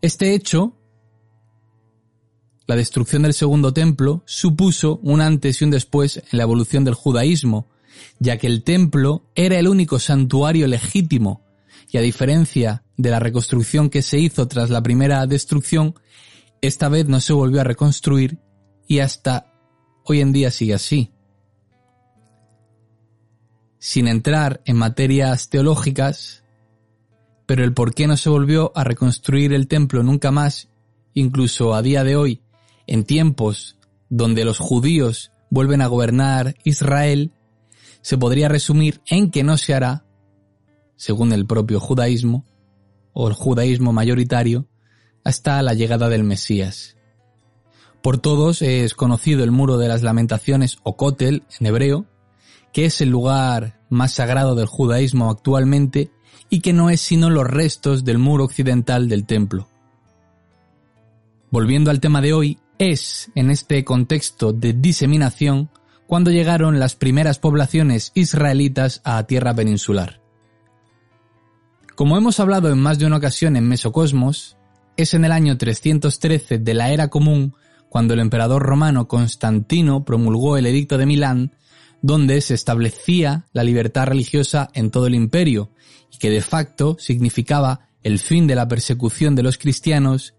Este 0.00 0.34
hecho, 0.34 0.76
la 2.66 2.76
destrucción 2.76 3.22
del 3.22 3.34
segundo 3.34 3.72
templo, 3.72 4.22
supuso 4.26 5.00
un 5.02 5.20
antes 5.20 5.60
y 5.60 5.64
un 5.64 5.70
después 5.70 6.18
en 6.18 6.38
la 6.38 6.44
evolución 6.44 6.84
del 6.84 6.94
judaísmo, 6.94 7.68
ya 8.18 8.38
que 8.38 8.46
el 8.46 8.64
templo 8.64 9.30
era 9.34 9.58
el 9.58 9.68
único 9.68 9.98
santuario 9.98 10.66
legítimo, 10.66 11.42
y 11.90 11.98
a 11.98 12.00
diferencia 12.00 12.82
de 12.96 13.10
la 13.10 13.20
reconstrucción 13.20 13.88
que 13.88 14.02
se 14.02 14.18
hizo 14.18 14.48
tras 14.48 14.70
la 14.70 14.82
primera 14.82 15.26
destrucción, 15.26 15.94
esta 16.60 16.88
vez 16.88 17.06
no 17.08 17.20
se 17.20 17.32
volvió 17.32 17.60
a 17.60 17.64
reconstruir 17.64 18.38
y 18.88 18.98
hasta 18.98 19.53
hoy 20.04 20.20
en 20.20 20.32
día 20.32 20.50
sigue 20.50 20.74
así. 20.74 21.10
Sin 23.78 24.06
entrar 24.06 24.62
en 24.64 24.76
materias 24.76 25.48
teológicas, 25.48 26.44
pero 27.46 27.64
el 27.64 27.74
por 27.74 27.94
qué 27.94 28.06
no 28.06 28.16
se 28.16 28.30
volvió 28.30 28.72
a 28.74 28.84
reconstruir 28.84 29.52
el 29.52 29.68
templo 29.68 30.02
nunca 30.02 30.30
más, 30.30 30.68
incluso 31.12 31.74
a 31.74 31.82
día 31.82 32.04
de 32.04 32.16
hoy, 32.16 32.42
en 32.86 33.04
tiempos 33.04 33.78
donde 34.08 34.44
los 34.44 34.58
judíos 34.58 35.32
vuelven 35.50 35.82
a 35.82 35.86
gobernar 35.86 36.54
Israel, 36.64 37.32
se 38.00 38.18
podría 38.18 38.48
resumir 38.48 39.00
en 39.06 39.30
que 39.30 39.42
no 39.42 39.56
se 39.56 39.74
hará, 39.74 40.04
según 40.96 41.32
el 41.32 41.46
propio 41.46 41.80
judaísmo, 41.80 42.44
o 43.12 43.28
el 43.28 43.34
judaísmo 43.34 43.92
mayoritario, 43.92 44.68
hasta 45.24 45.62
la 45.62 45.74
llegada 45.74 46.08
del 46.08 46.24
Mesías. 46.24 46.96
Por 48.04 48.18
todos 48.18 48.60
es 48.60 48.92
conocido 48.92 49.44
el 49.44 49.50
muro 49.50 49.78
de 49.78 49.88
las 49.88 50.02
lamentaciones 50.02 50.76
o 50.82 50.94
Kotel 50.94 51.42
en 51.58 51.66
hebreo, 51.66 52.04
que 52.70 52.84
es 52.84 53.00
el 53.00 53.08
lugar 53.08 53.80
más 53.88 54.12
sagrado 54.12 54.54
del 54.54 54.66
judaísmo 54.66 55.30
actualmente 55.30 56.10
y 56.50 56.60
que 56.60 56.74
no 56.74 56.90
es 56.90 57.00
sino 57.00 57.30
los 57.30 57.46
restos 57.46 58.04
del 58.04 58.18
muro 58.18 58.44
occidental 58.44 59.08
del 59.08 59.24
templo. 59.24 59.68
Volviendo 61.50 61.90
al 61.90 62.00
tema 62.00 62.20
de 62.20 62.34
hoy, 62.34 62.58
es 62.76 63.30
en 63.34 63.50
este 63.50 63.82
contexto 63.86 64.52
de 64.52 64.74
diseminación 64.74 65.70
cuando 66.06 66.30
llegaron 66.30 66.78
las 66.78 66.96
primeras 66.96 67.38
poblaciones 67.38 68.12
israelitas 68.14 69.00
a 69.04 69.22
tierra 69.22 69.54
peninsular. 69.54 70.20
Como 71.94 72.18
hemos 72.18 72.38
hablado 72.38 72.70
en 72.70 72.80
más 72.80 72.98
de 72.98 73.06
una 73.06 73.16
ocasión 73.16 73.56
en 73.56 73.66
Mesocosmos, 73.66 74.58
es 74.98 75.14
en 75.14 75.24
el 75.24 75.32
año 75.32 75.56
313 75.56 76.58
de 76.58 76.74
la 76.74 76.92
era 76.92 77.08
común 77.08 77.54
cuando 77.94 78.14
el 78.14 78.18
emperador 78.18 78.60
romano 78.60 79.06
Constantino 79.06 80.04
promulgó 80.04 80.56
el 80.56 80.66
Edicto 80.66 80.98
de 80.98 81.06
Milán, 81.06 81.54
donde 82.02 82.40
se 82.40 82.54
establecía 82.54 83.46
la 83.52 83.62
libertad 83.62 84.06
religiosa 84.06 84.68
en 84.74 84.90
todo 84.90 85.06
el 85.06 85.14
imperio, 85.14 85.70
y 86.10 86.18
que 86.18 86.28
de 86.28 86.40
facto 86.40 86.96
significaba 86.98 87.90
el 88.02 88.18
fin 88.18 88.48
de 88.48 88.56
la 88.56 88.66
persecución 88.66 89.36
de 89.36 89.44
los 89.44 89.58
cristianos 89.58 90.34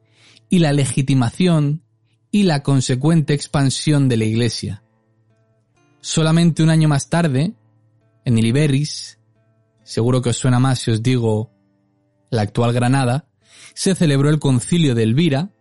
y 0.49 0.59
la 0.59 0.73
legitimación 0.73 1.85
y 2.29 2.43
la 2.43 2.61
consecuente 2.61 3.33
expansión 3.33 4.09
de 4.09 4.17
la 4.17 4.25
Iglesia. 4.25 4.83
Solamente 6.01 6.61
un 6.61 6.69
año 6.69 6.89
más 6.89 7.07
tarde, 7.07 7.53
en 8.25 8.37
Iliberis, 8.37 9.17
seguro 9.85 10.21
que 10.21 10.31
os 10.31 10.37
suena 10.37 10.59
más 10.59 10.79
si 10.79 10.91
os 10.91 11.01
digo 11.01 11.53
la 12.31 12.41
actual 12.41 12.73
Granada, 12.73 13.29
se 13.73 13.95
celebró 13.95 14.29
el 14.29 14.39
concilio 14.39 14.93
de 14.93 15.03
Elvira, 15.03 15.54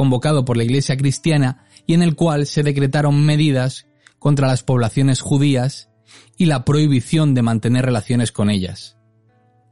convocado 0.00 0.46
por 0.46 0.56
la 0.56 0.64
Iglesia 0.64 0.96
cristiana 0.96 1.66
y 1.86 1.92
en 1.92 2.00
el 2.00 2.14
cual 2.14 2.46
se 2.46 2.62
decretaron 2.62 3.22
medidas 3.22 3.86
contra 4.18 4.48
las 4.48 4.62
poblaciones 4.62 5.20
judías 5.20 5.90
y 6.38 6.46
la 6.46 6.64
prohibición 6.64 7.34
de 7.34 7.42
mantener 7.42 7.84
relaciones 7.84 8.32
con 8.32 8.48
ellas. 8.48 8.96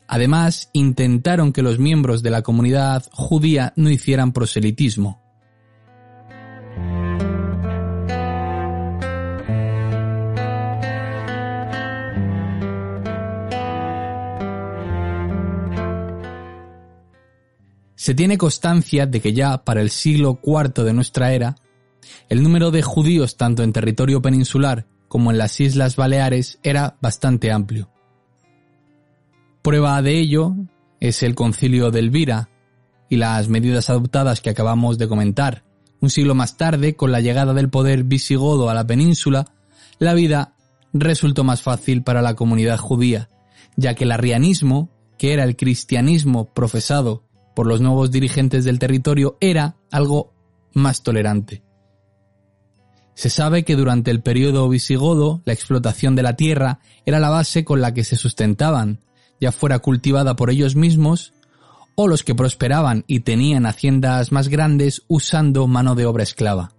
Además, 0.07 0.69
intentaron 0.75 1.55
que 1.55 1.63
los 1.63 1.79
miembros 1.79 2.23
de 2.23 2.29
la 2.29 2.43
comunidad 2.43 3.07
judía 3.11 3.73
no 3.75 3.89
hicieran 3.89 4.35
proselitismo. 4.35 5.23
Se 18.09 18.15
tiene 18.15 18.39
constancia 18.39 19.05
de 19.05 19.21
que 19.21 19.35
ya 19.35 19.65
para 19.65 19.83
el 19.83 19.91
siglo 19.91 20.41
IV 20.43 20.83
de 20.83 20.95
nuestra 20.95 21.35
era, 21.35 21.57
el 22.31 22.43
número 22.43 22.71
de 22.71 22.81
judíos 22.81 23.37
tanto 23.37 23.63
en 23.63 23.75
territorio 23.75 24.23
peninsular 24.23 24.87
como 25.09 25.31
en 25.31 25.37
las 25.37 25.61
Islas 25.61 25.97
Baleares 25.97 26.59
era 26.63 26.97
bastante 27.03 27.53
amplio. 27.53 27.91
Prueba 29.61 30.01
de 30.01 30.19
ello 30.19 30.55
es 31.01 31.23
el 31.23 31.35
concilio 31.35 31.91
de 31.91 31.99
Elvira 31.99 32.49
y 33.11 33.17
las 33.17 33.51
medidas 33.51 33.91
adoptadas 33.91 34.41
que 34.41 34.49
acabamos 34.49 34.97
de 34.97 35.07
comentar. 35.07 35.65
Un 36.01 36.09
siglo 36.09 36.35
más 36.35 36.57
tarde, 36.57 36.97
con 36.97 37.13
la 37.13 37.21
llegada 37.21 37.53
del 37.53 37.69
poder 37.69 38.05
visigodo 38.05 38.71
a 38.71 38.75
la 38.75 38.87
península, 38.87 39.53
la 39.99 40.15
vida 40.15 40.55
resultó 40.95 41.45
más 41.45 41.61
fácil 41.61 42.03
para 42.03 42.23
la 42.23 42.37
comunidad 42.37 42.79
judía, 42.79 43.29
ya 43.77 43.93
que 43.93 44.05
el 44.05 44.13
arrianismo, 44.13 44.89
que 45.19 45.35
era 45.35 45.45
el 45.45 45.57
cristianismo 45.57 46.55
profesado 46.55 47.28
por 47.59 47.67
los 47.67 47.81
nuevos 47.81 48.13
dirigentes 48.13 48.65
del 48.65 48.79
territorio 48.79 49.37
era 49.41 49.75
algo 49.91 50.33
más 50.75 51.03
tolerante. 51.03 51.65
Se 53.15 53.31
sabe 53.31 53.65
que 53.65 53.75
durante 53.75 54.13
el 54.13 54.23
periodo 54.23 54.69
visigodo 54.69 55.43
la 55.45 55.55
explotación 55.55 56.15
de 56.15 56.23
la 56.23 56.37
tierra 56.37 56.79
era 57.05 57.19
la 57.19 57.31
base 57.31 57.65
con 57.65 57.81
la 57.81 57.93
que 57.93 58.05
se 58.05 58.15
sustentaban, 58.15 59.01
ya 59.41 59.51
fuera 59.51 59.81
cultivada 59.81 60.37
por 60.37 60.51
ellos 60.51 60.77
mismos 60.77 61.33
o 61.97 62.07
los 62.07 62.23
que 62.23 62.37
prosperaban 62.37 63.03
y 63.09 63.21
tenían 63.21 63.67
haciendas 63.67 64.31
más 64.31 64.47
grandes 64.47 65.03
usando 65.09 65.67
mano 65.67 65.97
de 65.97 66.07
obra 66.07 66.23
esclava. 66.23 66.77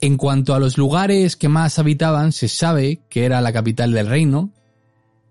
En 0.00 0.16
cuanto 0.16 0.52
a 0.52 0.58
los 0.58 0.78
lugares 0.78 1.36
que 1.36 1.48
más 1.48 1.78
habitaban, 1.78 2.32
se 2.32 2.48
sabe 2.48 3.02
que 3.08 3.24
era 3.24 3.40
la 3.40 3.52
capital 3.52 3.92
del 3.92 4.08
reino, 4.08 4.50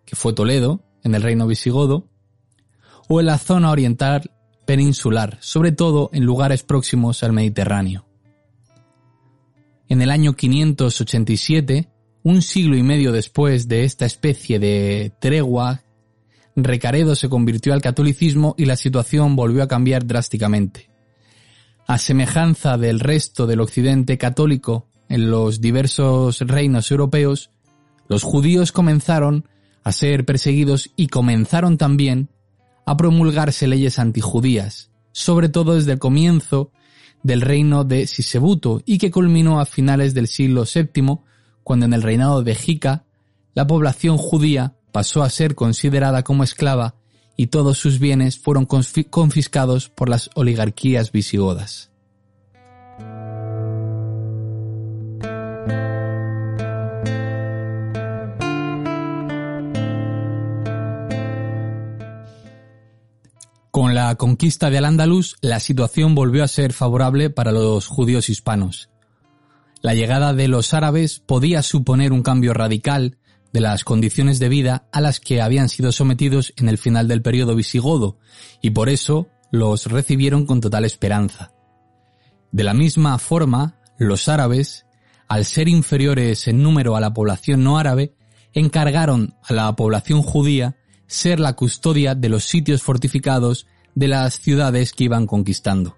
que 0.06 0.16
fue 0.16 0.32
Toledo, 0.32 0.80
en 1.04 1.14
el 1.14 1.22
reino 1.22 1.46
visigodo, 1.46 2.08
o 3.08 3.20
en 3.20 3.28
la 3.28 3.38
zona 3.38 3.72
oriental 3.72 4.32
peninsular, 4.66 5.38
sobre 5.42 5.72
todo 5.72 6.10
en 6.14 6.24
lugares 6.26 6.64
próximos 6.64 7.24
al 7.24 7.34
Mediterráneo. 7.34 8.06
En 9.88 10.02
el 10.02 10.10
año 10.10 10.34
587, 10.34 11.90
un 12.24 12.42
siglo 12.42 12.76
y 12.76 12.84
medio 12.84 13.12
después 13.12 13.68
de 13.68 13.84
esta 13.84 14.06
especie 14.06 14.58
de 14.60 15.14
tregua, 15.20 15.84
Recaredo 16.56 17.16
se 17.16 17.30
convirtió 17.30 17.74
al 17.74 17.82
catolicismo 17.82 18.56
y 18.58 18.66
la 18.66 18.78
situación 18.78 19.36
volvió 19.36 19.62
a 19.62 19.68
cambiar 19.68 20.08
drásticamente. 20.08 20.90
A 21.86 21.98
semejanza 21.98 22.78
del 22.78 23.00
resto 23.00 23.46
del 23.46 23.60
occidente 23.60 24.18
católico 24.18 24.88
en 25.10 25.30
los 25.30 25.62
diversos 25.62 26.40
reinos 26.40 26.90
europeos, 26.90 27.52
los 28.08 28.24
judíos 28.24 28.72
comenzaron 28.72 29.48
a 29.84 29.92
ser 29.92 30.26
perseguidos 30.26 30.92
y 30.96 31.08
comenzaron 31.08 31.78
también 31.78 32.30
a 32.86 32.98
promulgarse 32.98 33.68
leyes 33.68 34.00
antijudías, 34.00 34.92
sobre 35.12 35.50
todo 35.50 35.76
desde 35.76 35.94
el 35.94 36.00
comienzo 36.00 36.72
del 37.24 37.42
reino 37.42 37.84
de 37.84 38.08
Sisebuto 38.08 38.82
y 38.86 39.00
que 39.00 39.12
culminó 39.12 39.60
a 39.60 39.66
finales 39.66 40.14
del 40.14 40.28
siglo 40.28 40.64
VII, 40.64 41.20
cuando 41.64 41.86
en 41.86 41.94
el 41.94 42.04
reinado 42.04 42.44
de 42.44 42.54
Jica 42.54 43.06
la 43.56 43.66
población 43.66 44.18
judía 44.18 44.76
pasó 44.92 45.24
a 45.24 45.30
ser 45.30 45.56
considerada 45.56 46.24
como 46.24 46.44
esclava 46.44 46.96
y 47.36 47.48
todos 47.48 47.80
sus 47.80 48.00
bienes 48.00 48.38
fueron 48.38 48.66
confiscados 48.66 49.90
por 49.90 50.10
las 50.10 50.30
oligarquías 50.36 51.12
visigodas. 51.12 51.90
Con 63.76 63.94
la 63.94 64.16
conquista 64.16 64.70
de 64.70 64.78
Al-Ándalus, 64.78 65.36
la 65.42 65.60
situación 65.60 66.16
volvió 66.16 66.46
a 66.46 66.48
ser 66.48 66.72
favorable 66.72 67.30
para 67.30 67.52
los 67.52 67.88
judíos 67.88 68.30
hispanos. 68.30 68.90
La 69.82 69.94
llegada 69.94 70.34
de 70.34 70.48
los 70.48 70.74
árabes 70.74 71.20
podía 71.20 71.62
suponer 71.62 72.14
un 72.14 72.24
cambio 72.24 72.54
radical 72.54 73.18
de 73.52 73.60
las 73.60 73.84
condiciones 73.84 74.40
de 74.40 74.48
vida 74.48 74.88
a 74.94 75.02
las 75.02 75.20
que 75.20 75.42
habían 75.42 75.68
sido 75.68 75.92
sometidos 75.92 76.54
en 76.56 76.70
el 76.70 76.78
final 76.78 77.10
del 77.10 77.22
periodo 77.22 77.54
visigodo, 77.54 78.18
y 78.62 78.70
por 78.70 78.88
eso 78.88 79.28
los 79.52 79.88
recibieron 79.88 80.46
con 80.46 80.62
total 80.62 80.86
esperanza. 80.86 81.52
De 82.54 82.64
la 82.64 82.74
misma 82.74 83.18
forma, 83.18 83.82
los 83.98 84.30
árabes, 84.30 84.86
al 85.28 85.44
ser 85.44 85.68
inferiores 85.68 86.48
en 86.48 86.64
número 86.64 86.96
a 86.96 87.02
la 87.02 87.14
población 87.14 87.66
no 87.66 87.78
árabe, 87.78 88.16
encargaron 88.54 89.36
a 89.44 89.52
la 89.52 89.76
población 89.76 90.22
judía 90.22 90.78
ser 91.08 91.40
la 91.40 91.54
custodia 91.54 92.16
de 92.16 92.30
los 92.30 92.46
sitios 92.46 92.82
fortificados 92.82 93.68
de 93.94 94.08
las 94.08 94.40
ciudades 94.40 94.94
que 94.94 95.06
iban 95.06 95.28
conquistando. 95.28 95.98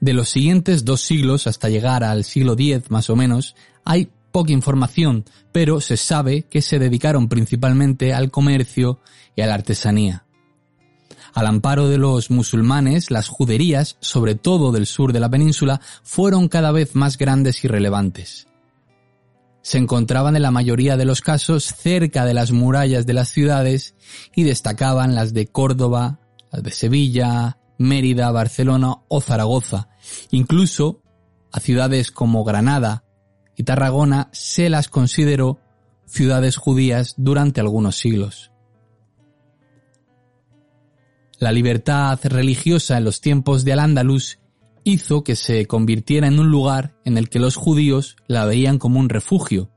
De 0.00 0.12
los 0.12 0.28
siguientes 0.28 0.84
dos 0.84 1.00
siglos 1.00 1.46
hasta 1.46 1.68
llegar 1.68 2.04
al 2.04 2.24
siglo 2.24 2.54
X 2.54 2.90
más 2.90 3.08
o 3.10 3.16
menos, 3.16 3.54
hay 3.84 4.10
poca 4.32 4.52
información, 4.52 5.24
pero 5.52 5.80
se 5.80 5.96
sabe 5.96 6.42
que 6.42 6.60
se 6.60 6.78
dedicaron 6.78 7.28
principalmente 7.28 8.12
al 8.12 8.30
comercio 8.30 9.00
y 9.36 9.42
a 9.42 9.46
la 9.46 9.54
artesanía. 9.54 10.24
Al 11.32 11.46
amparo 11.46 11.88
de 11.88 11.98
los 11.98 12.30
musulmanes, 12.30 13.10
las 13.10 13.28
juderías, 13.28 13.96
sobre 14.00 14.34
todo 14.34 14.72
del 14.72 14.86
sur 14.86 15.12
de 15.12 15.20
la 15.20 15.30
península, 15.30 15.80
fueron 16.02 16.48
cada 16.48 16.70
vez 16.70 16.94
más 16.94 17.18
grandes 17.18 17.64
y 17.64 17.68
relevantes. 17.68 18.46
Se 19.64 19.78
encontraban 19.78 20.36
en 20.36 20.42
la 20.42 20.50
mayoría 20.50 20.98
de 20.98 21.06
los 21.06 21.22
casos 21.22 21.64
cerca 21.64 22.26
de 22.26 22.34
las 22.34 22.52
murallas 22.52 23.06
de 23.06 23.14
las 23.14 23.30
ciudades 23.30 23.94
y 24.36 24.42
destacaban 24.42 25.14
las 25.14 25.32
de 25.32 25.46
Córdoba, 25.46 26.20
las 26.52 26.62
de 26.62 26.70
Sevilla, 26.70 27.56
Mérida, 27.78 28.30
Barcelona 28.30 28.96
o 29.08 29.22
Zaragoza. 29.22 29.88
Incluso 30.30 31.00
a 31.50 31.60
ciudades 31.60 32.10
como 32.10 32.44
Granada 32.44 33.04
y 33.56 33.62
Tarragona 33.62 34.28
se 34.32 34.68
las 34.68 34.88
consideró 34.88 35.60
ciudades 36.04 36.58
judías 36.58 37.14
durante 37.16 37.62
algunos 37.62 37.96
siglos. 37.96 38.52
La 41.38 41.52
libertad 41.52 42.20
religiosa 42.24 42.98
en 42.98 43.04
los 43.04 43.22
tiempos 43.22 43.64
de 43.64 43.72
Al-Ándalus 43.72 44.40
hizo 44.84 45.24
que 45.24 45.34
se 45.34 45.66
convirtiera 45.66 46.28
en 46.28 46.38
un 46.38 46.50
lugar 46.50 46.94
en 47.04 47.18
el 47.18 47.28
que 47.28 47.38
los 47.38 47.56
judíos 47.56 48.16
la 48.28 48.44
veían 48.44 48.78
como 48.78 49.00
un 49.00 49.08
refugio. 49.08 49.70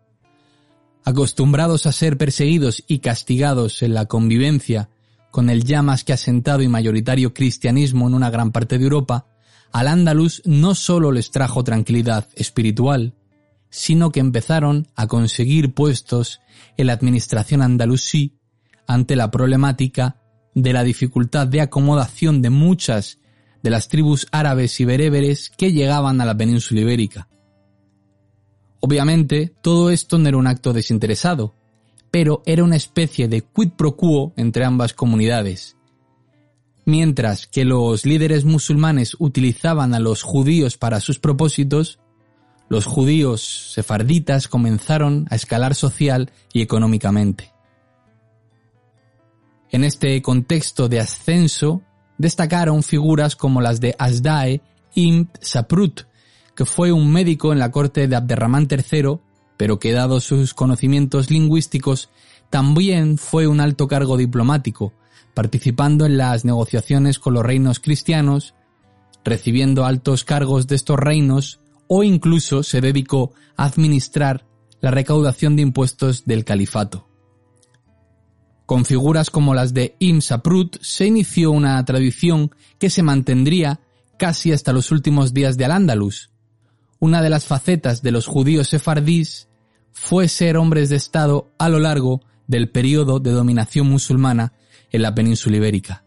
Acostumbrados 1.05 1.85
a 1.85 1.93
ser 1.93 2.17
perseguidos 2.17 2.83
y 2.87 2.99
castigados 2.99 3.81
en 3.81 3.93
la 3.93 4.05
convivencia 4.05 4.89
con 5.31 5.49
el 5.49 5.63
ya 5.63 5.81
más 5.81 6.03
que 6.03 6.13
asentado 6.13 6.61
y 6.61 6.67
mayoritario 6.67 7.33
cristianismo 7.33 8.07
en 8.07 8.13
una 8.13 8.29
gran 8.29 8.51
parte 8.51 8.77
de 8.77 8.83
Europa, 8.83 9.27
Al-Ándalus 9.71 10.41
no 10.45 10.75
solo 10.75 11.11
les 11.11 11.31
trajo 11.31 11.63
tranquilidad 11.63 12.27
espiritual, 12.35 13.13
sino 13.69 14.11
que 14.11 14.19
empezaron 14.19 14.87
a 14.95 15.07
conseguir 15.07 15.73
puestos 15.73 16.41
en 16.75 16.87
la 16.87 16.93
administración 16.93 17.61
andalusí 17.61 18.37
ante 18.87 19.15
la 19.15 19.31
problemática 19.31 20.17
de 20.55 20.73
la 20.73 20.83
dificultad 20.83 21.47
de 21.47 21.61
acomodación 21.61 22.41
de 22.41 22.49
muchas 22.49 23.19
de 23.63 23.69
las 23.69 23.87
tribus 23.87 24.27
árabes 24.31 24.79
y 24.79 24.85
bereberes 24.85 25.49
que 25.49 25.71
llegaban 25.71 26.21
a 26.21 26.25
la 26.25 26.37
península 26.37 26.81
ibérica. 26.81 27.27
Obviamente, 28.79 29.53
todo 29.61 29.89
esto 29.89 30.17
no 30.17 30.29
era 30.29 30.37
un 30.37 30.47
acto 30.47 30.73
desinteresado, 30.73 31.55
pero 32.11 32.41
era 32.45 32.63
una 32.63 32.75
especie 32.75 33.27
de 33.27 33.41
quid 33.41 33.71
pro 33.71 33.95
quo 33.95 34.33
entre 34.37 34.65
ambas 34.65 34.93
comunidades. 34.93 35.75
Mientras 36.85 37.47
que 37.47 37.65
los 37.65 38.05
líderes 38.05 38.45
musulmanes 38.45 39.15
utilizaban 39.19 39.93
a 39.93 39.99
los 39.99 40.23
judíos 40.23 40.77
para 40.77 41.01
sus 41.01 41.19
propósitos, 41.19 41.99
los 42.69 42.85
judíos 42.85 43.71
sefarditas 43.73 44.47
comenzaron 44.47 45.25
a 45.29 45.35
escalar 45.35 45.75
social 45.75 46.31
y 46.53 46.61
económicamente. 46.61 47.53
En 49.69 49.83
este 49.83 50.21
contexto 50.21 50.87
de 50.87 51.01
ascenso, 51.01 51.81
destacaron 52.17 52.83
figuras 52.83 53.35
como 53.35 53.61
las 53.61 53.79
de 53.79 53.95
Asdae 53.97 54.61
ibn 54.95 55.29
Saprut, 55.39 56.01
que 56.55 56.65
fue 56.65 56.91
un 56.91 57.11
médico 57.11 57.53
en 57.53 57.59
la 57.59 57.71
corte 57.71 58.07
de 58.07 58.15
Abderramán 58.15 58.67
III, 58.69 59.19
pero 59.57 59.79
que 59.79 59.91
dado 59.91 60.19
sus 60.19 60.53
conocimientos 60.53 61.29
lingüísticos, 61.29 62.09
también 62.49 63.17
fue 63.17 63.47
un 63.47 63.59
alto 63.59 63.87
cargo 63.87 64.17
diplomático, 64.17 64.93
participando 65.33 66.05
en 66.05 66.17
las 66.17 66.45
negociaciones 66.45 67.19
con 67.19 67.33
los 67.33 67.45
reinos 67.45 67.79
cristianos, 67.79 68.55
recibiendo 69.23 69.85
altos 69.85 70.23
cargos 70.23 70.67
de 70.67 70.75
estos 70.75 70.97
reinos 70.97 71.59
o 71.87 72.03
incluso 72.03 72.63
se 72.63 72.81
dedicó 72.81 73.33
a 73.55 73.65
administrar 73.65 74.45
la 74.81 74.91
recaudación 74.91 75.55
de 75.55 75.63
impuestos 75.63 76.25
del 76.25 76.45
califato. 76.45 77.06
Con 78.67 78.83
figuras 78.83 79.29
como 79.29 79.55
las 79.55 79.73
de 79.73 79.95
Im 79.99 80.19
Saprut 80.19 80.75
se 80.81 81.05
inició 81.05 81.51
una 81.51 81.83
tradición 81.85 82.51
que 82.77 82.89
se 82.89 83.01
mantendría 83.01 83.79
casi 84.17 84.51
hasta 84.51 84.73
los 84.73 84.91
últimos 84.91 85.33
días 85.33 85.55
de 85.55 85.63
Al-Ándalus. 85.63 86.31
Una 86.99 87.21
de 87.21 87.29
las 87.29 87.45
facetas 87.45 88.01
de 88.01 88.11
los 88.11 88.27
judíos 88.27 88.67
sefardíes 88.67 89.47
fue 89.93 90.27
ser 90.27 90.57
hombres 90.57 90.89
de 90.89 90.97
Estado 90.97 91.49
a 91.57 91.69
lo 91.69 91.79
largo 91.79 92.19
del 92.45 92.69
periodo 92.69 93.21
de 93.21 93.31
dominación 93.31 93.87
musulmana 93.87 94.51
en 94.91 95.01
la 95.01 95.15
península 95.15 95.55
ibérica. 95.55 96.03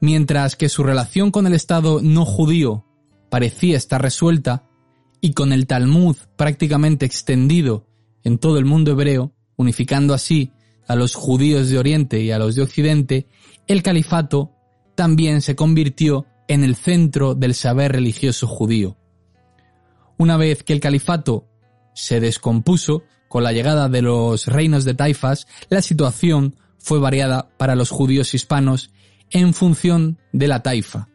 Mientras 0.00 0.56
que 0.56 0.68
su 0.68 0.82
relación 0.82 1.30
con 1.30 1.46
el 1.46 1.54
Estado 1.54 2.00
no 2.02 2.24
judío 2.24 2.84
parecía 3.30 3.76
estar 3.76 4.02
resuelta, 4.02 4.64
y 5.20 5.34
con 5.34 5.52
el 5.52 5.68
Talmud 5.68 6.16
prácticamente 6.36 7.06
extendido 7.06 7.86
en 8.24 8.38
todo 8.38 8.58
el 8.58 8.64
mundo 8.64 8.92
hebreo, 8.92 9.32
unificando 9.56 10.14
así 10.14 10.50
a 10.86 10.96
los 10.96 11.14
judíos 11.14 11.68
de 11.68 11.78
Oriente 11.78 12.20
y 12.20 12.30
a 12.30 12.38
los 12.38 12.54
de 12.54 12.62
Occidente, 12.62 13.28
el 13.66 13.82
califato 13.82 14.52
también 14.94 15.40
se 15.40 15.54
convirtió 15.54 16.26
en 16.48 16.64
el 16.64 16.76
centro 16.76 17.34
del 17.34 17.54
saber 17.54 17.92
religioso 17.92 18.46
judío. 18.46 18.96
Una 20.18 20.36
vez 20.36 20.62
que 20.62 20.72
el 20.72 20.80
califato 20.80 21.46
se 21.94 22.20
descompuso 22.20 23.04
con 23.28 23.42
la 23.42 23.52
llegada 23.52 23.88
de 23.88 24.02
los 24.02 24.46
reinos 24.46 24.84
de 24.84 24.94
taifas, 24.94 25.46
la 25.68 25.82
situación 25.82 26.56
fue 26.78 26.98
variada 26.98 27.48
para 27.56 27.74
los 27.74 27.90
judíos 27.90 28.34
hispanos 28.34 28.90
en 29.30 29.54
función 29.54 30.18
de 30.32 30.48
la 30.48 30.62
taifa. 30.62 31.08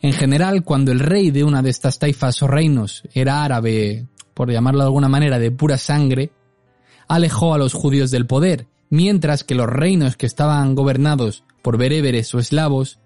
En 0.00 0.12
general, 0.12 0.64
cuando 0.64 0.90
el 0.90 0.98
rey 0.98 1.30
de 1.30 1.44
una 1.44 1.62
de 1.62 1.70
estas 1.70 1.98
taifas 1.98 2.42
o 2.42 2.48
reinos 2.48 3.02
era 3.12 3.44
árabe, 3.44 4.08
por 4.34 4.50
llamarlo 4.50 4.80
de 4.80 4.86
alguna 4.86 5.08
manera, 5.08 5.38
de 5.38 5.50
pura 5.50 5.78
sangre, 5.78 6.32
alejó 7.08 7.54
a 7.54 7.58
los 7.58 7.74
judíos 7.74 8.10
del 8.10 8.26
poder, 8.26 8.66
mientras 8.90 9.44
que 9.44 9.54
los 9.54 9.66
reinos 9.66 10.16
que 10.16 10.26
estaban 10.26 10.74
gobernados 10.74 11.44
por 11.62 11.78
bereberes 11.78 12.34
o 12.34 12.38
eslavos, 12.38 12.98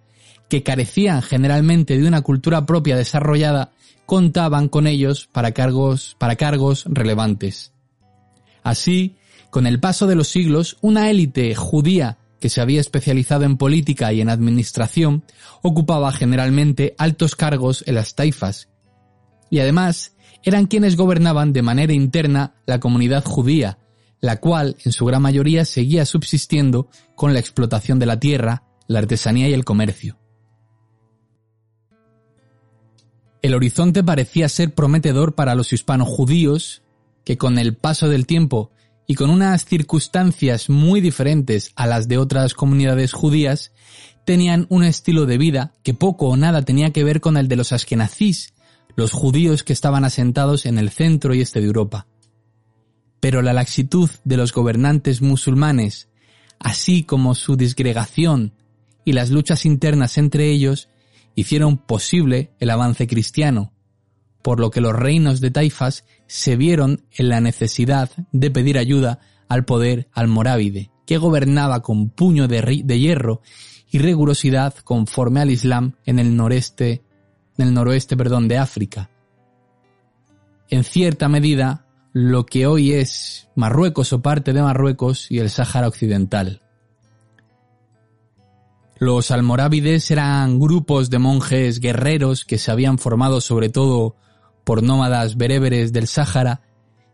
que 0.49 0.63
carecían 0.63 1.23
generalmente 1.23 1.99
de 1.99 2.07
una 2.07 2.23
cultura 2.23 2.67
propia 2.67 2.97
desarrollada, 2.97 3.73
contaban 4.07 4.69
con 4.69 4.87
ellos 4.87 5.29
para 5.33 5.53
cargos, 5.53 6.17
para 6.19 6.37
cargos 6.37 6.85
relevantes. 6.89 7.73
Así, 8.63 9.17
con 9.51 9.67
el 9.67 9.81
paso 9.81 10.07
de 10.07 10.15
los 10.15 10.29
siglos, 10.29 10.77
una 10.81 11.11
élite 11.11 11.55
judía 11.55 12.19
que 12.41 12.49
se 12.49 12.61
había 12.61 12.81
especializado 12.81 13.45
en 13.45 13.57
política 13.57 14.13
y 14.13 14.21
en 14.21 14.29
administración, 14.29 15.25
ocupaba 15.63 16.13
generalmente 16.13 16.95
altos 16.99 17.35
cargos 17.35 17.83
en 17.87 17.95
las 17.95 18.15
taifas, 18.15 18.69
y 19.51 19.61
además 19.61 20.16
eran 20.43 20.67
quienes 20.67 20.97
gobernaban 20.97 21.53
de 21.53 21.63
manera 21.63 21.93
interna 21.93 22.55
la 22.67 22.81
comunidad 22.81 23.25
judía, 23.25 23.79
la 24.21 24.39
cual 24.39 24.77
en 24.85 24.93
su 24.93 25.05
gran 25.05 25.23
mayoría 25.23 25.65
seguía 25.65 26.05
subsistiendo 26.05 26.89
con 27.15 27.33
la 27.33 27.41
explotación 27.41 27.99
de 27.99 28.07
la 28.07 28.19
tierra, 28.19 28.65
la 28.87 29.01
artesanía 29.01 29.49
y 29.49 29.53
el 29.53 29.65
comercio. 29.65 30.19
El 33.43 33.55
horizonte 33.55 34.03
parecía 34.03 34.49
ser 34.49 34.75
prometedor 34.75 35.35
para 35.35 35.55
los 35.55 35.73
hispanos 35.73 36.09
judíos, 36.09 36.83
que 37.25 37.39
con 37.39 37.59
el 37.59 37.77
paso 37.77 38.09
del 38.09 38.27
tiempo 38.27 38.71
y 39.07 39.15
con 39.15 39.31
unas 39.31 39.65
circunstancias 39.65 40.69
muy 40.69 41.01
diferentes 41.01 41.73
a 41.77 41.87
las 41.87 42.09
de 42.09 42.19
otras 42.19 42.55
comunidades 42.55 43.13
judías, 43.13 43.73
tenían 44.25 44.67
un 44.69 44.83
estilo 44.83 45.27
de 45.27 45.39
vida 45.39 45.73
que 45.85 45.95
poco 45.95 46.27
o 46.29 46.37
nada 46.37 46.63
tenía 46.63 46.91
que 46.93 47.05
ver 47.05 47.21
con 47.21 47.37
el 47.37 47.47
de 47.47 47.57
los 47.57 47.73
askenazís, 47.73 48.53
los 48.97 49.13
judíos 49.13 49.63
que 49.63 49.73
estaban 49.73 50.05
asentados 50.05 50.67
en 50.67 50.79
el 50.79 50.91
centro 50.91 51.35
y 51.35 51.43
este 51.43 51.61
de 51.61 51.67
Europa. 51.67 52.07
Pero 53.21 53.43
la 53.43 53.53
laxitud 53.53 54.11
de 54.25 54.37
los 54.37 54.53
gobernantes 54.53 55.23
musulmanes, 55.23 56.09
así 56.59 57.05
como 57.05 57.35
su 57.35 57.57
disgregación 57.57 58.55
y 59.05 59.13
las 59.13 59.31
luchas 59.31 59.67
internas 59.67 60.19
entre 60.19 60.51
ellos, 60.51 60.89
hicieron 61.35 61.77
posible 61.77 62.51
el 62.59 62.71
avance 62.71 63.07
cristiano, 63.07 63.73
por 64.43 64.59
lo 64.59 64.71
que 64.71 64.81
los 64.81 64.95
reinos 64.95 65.41
de 65.41 65.51
Taifas 65.51 66.05
se 66.27 66.57
vieron 66.57 67.05
en 67.13 67.29
la 67.29 67.41
necesidad 67.41 68.11
de 68.33 68.51
pedir 68.51 68.79
ayuda 68.79 69.21
al 69.49 69.65
poder 69.65 70.09
almorávide, 70.13 70.91
que 71.07 71.19
gobernaba 71.19 71.83
con 71.83 72.09
puño 72.11 72.49
de, 72.49 72.83
de 72.85 72.99
hierro 72.99 73.43
y 73.91 73.99
rigurosidad 73.99 74.75
conforme 74.75 75.41
al 75.41 75.51
Islam 75.51 75.95
en 76.05 76.19
el 76.19 76.35
noreste, 76.37 77.03
en 77.59 77.69
el 77.69 77.75
noroeste, 77.75 78.17
perdón, 78.17 78.49
de 78.49 78.59
África. 78.59 79.11
En 80.69 80.85
cierta 80.85 81.29
medida, 81.29 81.87
lo 82.13 82.47
que 82.47 82.67
hoy 82.67 82.93
es 82.93 83.49
Marruecos 83.55 84.13
o 84.13 84.23
parte 84.23 84.53
de 84.53 84.63
Marruecos 84.63 85.31
y 85.31 85.39
el 85.39 85.51
Sáhara 85.51 85.89
Occidental. 85.89 86.63
Los 88.99 89.31
almorávides 89.31 90.11
eran 90.11 90.59
grupos 90.59 91.11
de 91.11 91.19
monjes 91.19 91.81
guerreros 91.81 92.47
que 92.47 92.57
se 92.57 92.71
habían 92.71 92.97
formado 92.97 93.43
sobre 93.43 93.69
todo 93.69 94.17
por 94.65 94.83
nómadas 94.83 95.37
bereberes 95.37 95.93
del 95.93 96.07
Sáhara 96.07 96.63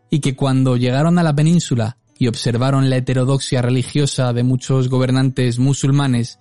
y 0.09 0.19
que 0.19 0.35
cuando 0.35 0.77
llegaron 0.77 1.19
a 1.19 1.23
la 1.23 1.35
península 1.35 1.97
y 2.17 2.27
observaron 2.27 2.89
la 2.89 2.95
heterodoxia 2.95 3.61
religiosa 3.61 4.31
de 4.31 4.43
muchos 4.43 4.87
gobernantes 4.87 5.59
musulmanes, 5.59 6.39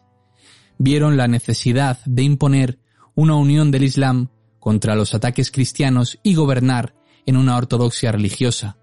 vieron 0.78 1.16
la 1.16 1.26
necesidad 1.26 1.98
de 2.04 2.22
imponer 2.22 2.78
una 3.14 3.36
unión 3.36 3.70
del 3.70 3.84
Islam 3.84 4.28
contra 4.58 4.94
los 4.94 5.14
ataques 5.14 5.50
cristianos 5.50 6.18
y 6.22 6.34
gobernar 6.34 6.94
en 7.26 7.36
una 7.36 7.56
ortodoxia 7.56 8.12
religiosa. 8.12 8.76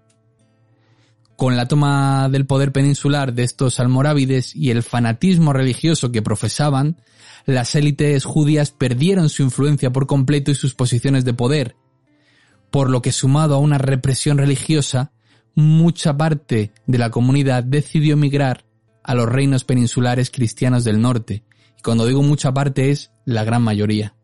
Con 1.36 1.56
la 1.56 1.66
toma 1.66 2.28
del 2.28 2.46
poder 2.46 2.70
peninsular 2.70 3.32
de 3.32 3.44
estos 3.44 3.80
almorávides 3.80 4.54
y 4.54 4.70
el 4.70 4.82
fanatismo 4.82 5.54
religioso 5.54 6.12
que 6.12 6.20
profesaban, 6.20 7.00
las 7.46 7.74
élites 7.74 8.24
judías 8.24 8.72
perdieron 8.72 9.30
su 9.30 9.42
influencia 9.42 9.90
por 9.90 10.06
completo 10.06 10.50
y 10.50 10.54
sus 10.54 10.74
posiciones 10.74 11.24
de 11.24 11.32
poder, 11.32 11.76
por 12.70 12.90
lo 12.90 13.02
que 13.02 13.12
sumado 13.12 13.54
a 13.54 13.58
una 13.58 13.78
represión 13.78 14.38
religiosa, 14.38 15.12
mucha 15.54 16.16
parte 16.16 16.72
de 16.86 16.98
la 16.98 17.10
comunidad 17.10 17.64
decidió 17.64 18.14
emigrar 18.14 18.64
a 19.02 19.14
los 19.14 19.26
reinos 19.26 19.64
peninsulares 19.64 20.30
cristianos 20.30 20.84
del 20.84 21.00
norte, 21.00 21.42
y 21.78 21.82
cuando 21.82 22.06
digo 22.06 22.22
mucha 22.22 22.52
parte 22.52 22.90
es 22.90 23.10
la 23.24 23.44
gran 23.44 23.62
mayoría. 23.62 24.14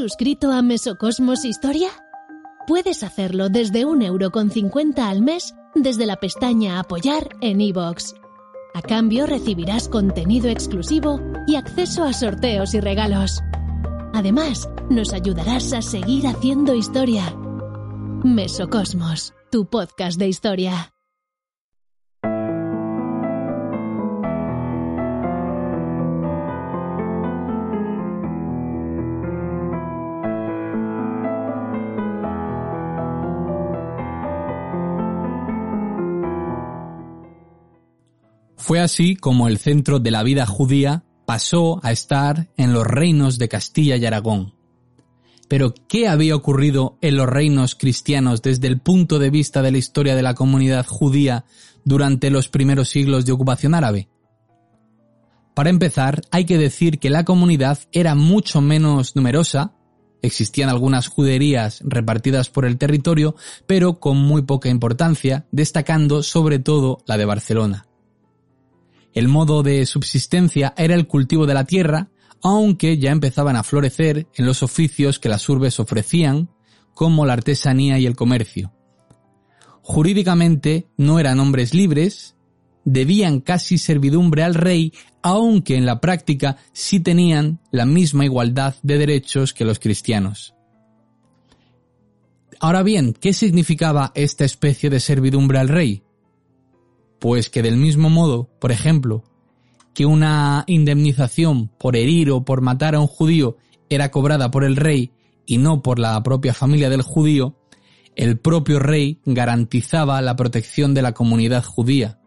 Suscrito 0.00 0.50
a 0.50 0.62
Mesocosmos 0.62 1.44
Historia? 1.44 1.90
Puedes 2.66 3.02
hacerlo 3.02 3.50
desde 3.50 3.84
un 3.84 4.00
euro 4.00 4.30
con 4.30 4.50
cincuenta 4.50 5.10
al 5.10 5.20
mes 5.20 5.54
desde 5.74 6.06
la 6.06 6.16
pestaña 6.16 6.80
Apoyar 6.80 7.28
en 7.42 7.60
iVoox. 7.60 8.14
A 8.72 8.80
cambio 8.80 9.26
recibirás 9.26 9.90
contenido 9.90 10.48
exclusivo 10.48 11.20
y 11.46 11.56
acceso 11.56 12.04
a 12.04 12.14
sorteos 12.14 12.72
y 12.72 12.80
regalos. 12.80 13.42
Además, 14.14 14.70
nos 14.88 15.12
ayudarás 15.12 15.74
a 15.74 15.82
seguir 15.82 16.26
haciendo 16.26 16.74
historia. 16.74 17.36
Mesocosmos, 18.24 19.34
tu 19.50 19.66
podcast 19.66 20.18
de 20.18 20.28
historia. 20.28 20.94
Fue 38.70 38.78
así 38.78 39.16
como 39.16 39.48
el 39.48 39.58
centro 39.58 39.98
de 39.98 40.12
la 40.12 40.22
vida 40.22 40.46
judía 40.46 41.02
pasó 41.26 41.80
a 41.84 41.90
estar 41.90 42.50
en 42.56 42.72
los 42.72 42.86
reinos 42.86 43.36
de 43.36 43.48
Castilla 43.48 43.96
y 43.96 44.06
Aragón. 44.06 44.54
Pero, 45.48 45.74
¿qué 45.88 46.06
había 46.06 46.36
ocurrido 46.36 46.96
en 47.00 47.16
los 47.16 47.28
reinos 47.28 47.74
cristianos 47.74 48.42
desde 48.42 48.68
el 48.68 48.78
punto 48.78 49.18
de 49.18 49.30
vista 49.30 49.60
de 49.62 49.72
la 49.72 49.78
historia 49.78 50.14
de 50.14 50.22
la 50.22 50.34
comunidad 50.34 50.86
judía 50.86 51.46
durante 51.84 52.30
los 52.30 52.46
primeros 52.46 52.90
siglos 52.90 53.26
de 53.26 53.32
ocupación 53.32 53.74
árabe? 53.74 54.08
Para 55.52 55.70
empezar, 55.70 56.22
hay 56.30 56.44
que 56.44 56.56
decir 56.56 57.00
que 57.00 57.10
la 57.10 57.24
comunidad 57.24 57.76
era 57.90 58.14
mucho 58.14 58.60
menos 58.60 59.16
numerosa, 59.16 59.74
existían 60.22 60.68
algunas 60.68 61.08
juderías 61.08 61.82
repartidas 61.84 62.50
por 62.50 62.66
el 62.66 62.78
territorio, 62.78 63.34
pero 63.66 63.98
con 63.98 64.16
muy 64.18 64.42
poca 64.42 64.68
importancia, 64.68 65.48
destacando 65.50 66.22
sobre 66.22 66.60
todo 66.60 66.98
la 67.08 67.18
de 67.18 67.24
Barcelona. 67.24 67.89
El 69.12 69.28
modo 69.28 69.62
de 69.62 69.84
subsistencia 69.86 70.74
era 70.76 70.94
el 70.94 71.06
cultivo 71.06 71.46
de 71.46 71.54
la 71.54 71.64
tierra, 71.64 72.10
aunque 72.42 72.98
ya 72.98 73.10
empezaban 73.10 73.56
a 73.56 73.62
florecer 73.62 74.28
en 74.34 74.46
los 74.46 74.62
oficios 74.62 75.18
que 75.18 75.28
las 75.28 75.48
urbes 75.48 75.80
ofrecían, 75.80 76.48
como 76.94 77.26
la 77.26 77.34
artesanía 77.34 77.98
y 77.98 78.06
el 78.06 78.16
comercio. 78.16 78.72
Jurídicamente 79.82 80.86
no 80.96 81.18
eran 81.18 81.40
hombres 81.40 81.74
libres, 81.74 82.36
debían 82.84 83.40
casi 83.40 83.78
servidumbre 83.78 84.42
al 84.42 84.54
rey, 84.54 84.92
aunque 85.22 85.76
en 85.76 85.86
la 85.86 86.00
práctica 86.00 86.56
sí 86.72 87.00
tenían 87.00 87.60
la 87.70 87.86
misma 87.86 88.24
igualdad 88.24 88.76
de 88.82 88.98
derechos 88.98 89.52
que 89.52 89.64
los 89.64 89.78
cristianos. 89.78 90.54
Ahora 92.60 92.82
bien, 92.82 93.14
¿qué 93.14 93.32
significaba 93.32 94.12
esta 94.14 94.44
especie 94.44 94.90
de 94.90 95.00
servidumbre 95.00 95.58
al 95.58 95.68
rey? 95.68 96.02
Pues 97.20 97.50
que 97.50 97.62
del 97.62 97.76
mismo 97.76 98.10
modo, 98.10 98.48
por 98.58 98.72
ejemplo, 98.72 99.22
que 99.94 100.06
una 100.06 100.64
indemnización 100.66 101.68
por 101.78 101.94
herir 101.94 102.30
o 102.30 102.44
por 102.44 102.62
matar 102.62 102.94
a 102.94 103.00
un 103.00 103.06
judío 103.06 103.56
era 103.88 104.10
cobrada 104.10 104.50
por 104.50 104.64
el 104.64 104.76
rey 104.76 105.12
y 105.46 105.58
no 105.58 105.82
por 105.82 105.98
la 105.98 106.22
propia 106.22 106.54
familia 106.54 106.88
del 106.88 107.02
judío, 107.02 107.56
el 108.16 108.38
propio 108.38 108.78
rey 108.78 109.20
garantizaba 109.24 110.20
la 110.22 110.36
protección 110.36 110.94
de 110.94 111.02
la 111.02 111.12
comunidad 111.12 111.64
judía. 111.64 112.18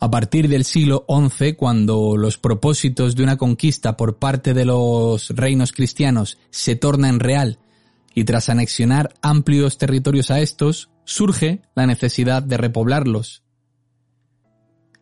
A 0.00 0.10
partir 0.10 0.48
del 0.48 0.64
siglo 0.64 1.06
XI, 1.08 1.54
cuando 1.54 2.16
los 2.16 2.36
propósitos 2.36 3.14
de 3.14 3.22
una 3.22 3.36
conquista 3.36 3.96
por 3.96 4.18
parte 4.18 4.52
de 4.52 4.64
los 4.64 5.30
reinos 5.30 5.72
cristianos 5.72 6.38
se 6.50 6.74
tornan 6.74 7.20
real 7.20 7.60
y 8.14 8.24
tras 8.24 8.48
anexionar 8.48 9.14
amplios 9.22 9.78
territorios 9.78 10.30
a 10.30 10.40
estos, 10.40 10.90
surge 11.04 11.62
la 11.74 11.86
necesidad 11.86 12.42
de 12.42 12.56
repoblarlos. 12.56 13.42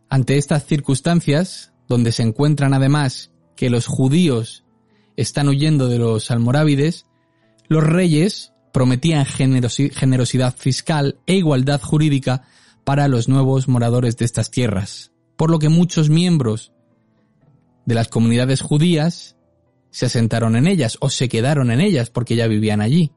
Ante 0.09 0.39
estas 0.39 0.65
circunstancias, 0.67 1.73
donde 1.89 2.13
se 2.13 2.23
encuentran 2.23 2.75
además 2.75 3.33
que 3.57 3.71
los 3.71 3.87
judíos 3.87 4.65
están 5.17 5.49
huyendo 5.49 5.89
de 5.89 5.99
los 5.99 6.31
almorávides, 6.31 7.07
los 7.69 7.85
reyes 7.85 8.53
prometían 8.73 9.27
generosidad 9.27 10.57
fiscal 10.57 11.19
e 11.27 11.35
igualdad 11.35 11.81
jurídica 11.81 12.45
para 12.85 13.09
los 13.09 13.29
nuevos 13.29 13.69
moradores 13.69 14.17
de 14.17 14.25
estas 14.25 14.51
tierras, 14.51 15.13
por 15.37 15.51
lo 15.51 15.59
que 15.59 15.69
muchos 15.69 16.09
miembros 16.09 16.73
de 17.87 17.95
las 17.95 18.09
comunidades 18.09 18.63
judías 18.63 19.37
se 19.91 20.07
asentaron 20.07 20.57
en 20.57 20.67
ellas 20.67 20.97
o 21.01 21.11
se 21.11 21.29
quedaron 21.29 21.71
en 21.71 21.81
ellas 21.81 22.11
porque 22.11 22.37
ya 22.37 22.47
vivían 22.47 22.81
allí. 22.81 23.13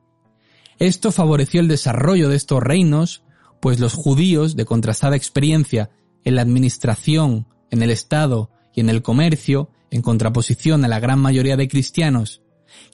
Esto 0.80 1.12
favoreció 1.12 1.62
el 1.62 1.68
desarrollo 1.68 2.30
de 2.30 2.36
estos 2.36 2.62
reinos, 2.62 3.24
pues 3.62 3.80
los 3.80 3.94
judíos, 3.94 4.56
de 4.56 4.66
contrastada 4.66 5.16
experiencia 5.16 5.92
en 6.24 6.36
la 6.36 6.42
administración, 6.42 7.48
en 7.70 7.84
el 7.84 7.92
Estado 7.92 8.50
y 8.74 8.82
en 8.82 8.90
el 8.90 9.02
comercio, 9.02 9.70
en 9.92 10.02
contraposición 10.02 10.84
a 10.84 10.88
la 10.88 11.00
gran 11.00 11.20
mayoría 11.20 11.56
de 11.56 11.68
cristianos, 11.68 12.42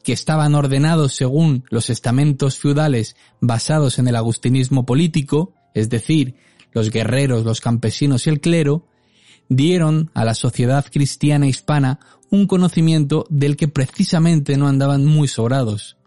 que 0.04 0.14
estaban 0.14 0.56
ordenados 0.56 1.14
según 1.14 1.64
los 1.70 1.90
estamentos 1.90 2.58
feudales 2.58 3.16
basados 3.40 4.00
en 4.00 4.08
el 4.08 4.16
agustinismo 4.16 4.86
político, 4.86 5.54
es 5.74 5.90
decir, 5.90 6.36
los 6.72 6.92
guerreros, 6.92 7.46
los 7.46 7.62
campesinos 7.62 8.28
y 8.28 8.30
el 8.30 8.42
clero, 8.42 8.86
dieron 9.48 10.12
a 10.14 10.26
la 10.26 10.36
sociedad 10.36 10.86
cristiana 10.92 11.48
hispana 11.48 12.00
un 12.32 12.48
conocimiento 12.48 13.26
del 13.30 13.56
que 13.56 13.68
precisamente 13.68 14.58
no 14.58 14.68
andaban 14.68 15.06
muy 15.06 15.28
sobrados. 15.28 15.98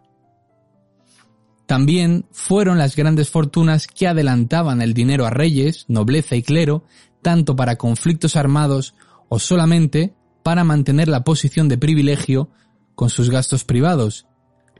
También 1.66 2.26
fueron 2.32 2.78
las 2.78 2.96
grandes 2.96 3.30
fortunas 3.30 3.86
que 3.86 4.06
adelantaban 4.06 4.82
el 4.82 4.94
dinero 4.94 5.26
a 5.26 5.30
reyes, 5.30 5.86
nobleza 5.88 6.36
y 6.36 6.42
clero, 6.42 6.84
tanto 7.22 7.56
para 7.56 7.76
conflictos 7.76 8.36
armados 8.36 8.94
o 9.28 9.38
solamente 9.38 10.14
para 10.42 10.64
mantener 10.64 11.08
la 11.08 11.24
posición 11.24 11.68
de 11.68 11.78
privilegio 11.78 12.50
con 12.94 13.08
sus 13.08 13.30
gastos 13.30 13.64
privados, 13.64 14.26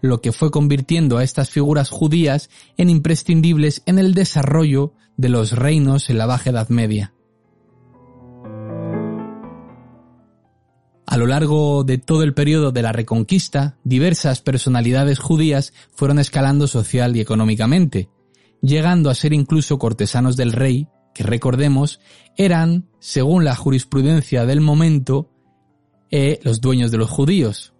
lo 0.01 0.21
que 0.21 0.33
fue 0.33 0.51
convirtiendo 0.51 1.17
a 1.17 1.25
estas 1.25 1.51
figuras 1.51 1.89
judías 1.89 2.51
en 2.77 2.91
imprescindibles 2.91 3.83
en 3.87 3.99
el 3.99 4.15
desarrollo 4.15 4.93
de 5.17 5.29
los 5.29 5.53
reinos 5.53 6.11
en 6.11 6.19
la 6.19 6.27
Baja 6.27 6.51
Edad 6.51 6.69
Media. 6.69 7.15
A 11.13 11.19
lo 11.19 11.27
largo 11.27 11.85
de 11.85 11.99
todo 11.99 12.23
el 12.23 12.33
periodo 12.33 12.73
de 12.73 12.81
la 12.81 12.91
Reconquista, 12.91 13.77
diversas 13.85 14.41
personalidades 14.41 15.19
judías 15.19 15.75
fueron 15.95 16.19
escalando 16.19 16.67
social 16.67 17.15
y 17.15 17.21
económicamente. 17.21 18.09
llegando 18.63 19.11
a 19.11 19.15
ser 19.15 19.35
incluso 19.35 19.79
cortesanos 19.79 20.39
del 20.39 20.53
rey, 20.53 20.89
que 21.13 21.23
recordemos, 21.23 22.01
eran, 22.39 22.89
según 22.99 23.45
la 23.45 23.55
jurisprudencia 23.55 24.47
del 24.47 24.63
momento, 24.63 25.29
eh, 26.11 26.41
los 26.45 26.63
dueños 26.63 26.91
de 26.91 26.97
los 26.97 27.11
judíos. 27.11 27.75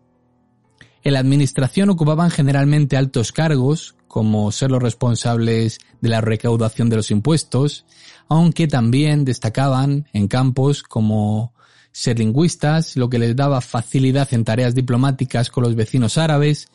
En 1.03 1.15
la 1.15 1.21
administración 1.21 1.89
ocupaban 1.89 2.31
generalmente 2.31 2.99
altos 2.99 3.33
cargos, 3.33 3.95
como 4.09 4.53
ser 4.53 4.71
los 4.71 4.83
responsables 4.83 5.79
de 6.03 6.09
la 6.11 6.21
recaudación 6.21 6.91
de 6.91 6.97
los 6.97 7.11
impuestos, 7.11 7.87
aunque 8.29 8.69
también 8.69 9.25
destacaban 9.25 10.07
en 10.13 10.29
campos 10.29 10.83
como 10.83 11.55
ser 11.93 12.19
lingüistas, 12.19 12.97
lo 12.97 13.09
que 13.09 13.19
les 13.19 13.37
daba 13.37 13.61
facilidad 13.61 14.33
en 14.33 14.45
tareas 14.45 14.75
diplomáticas 14.75 15.51
con 15.51 15.63
los 15.63 15.75
vecinos 15.75 16.19
árabes, 16.19 16.69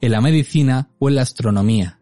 en 0.00 0.12
la 0.12 0.20
medicina 0.20 0.88
o 0.98 1.08
en 1.08 1.16
la 1.16 1.22
astronomía. 1.22 2.00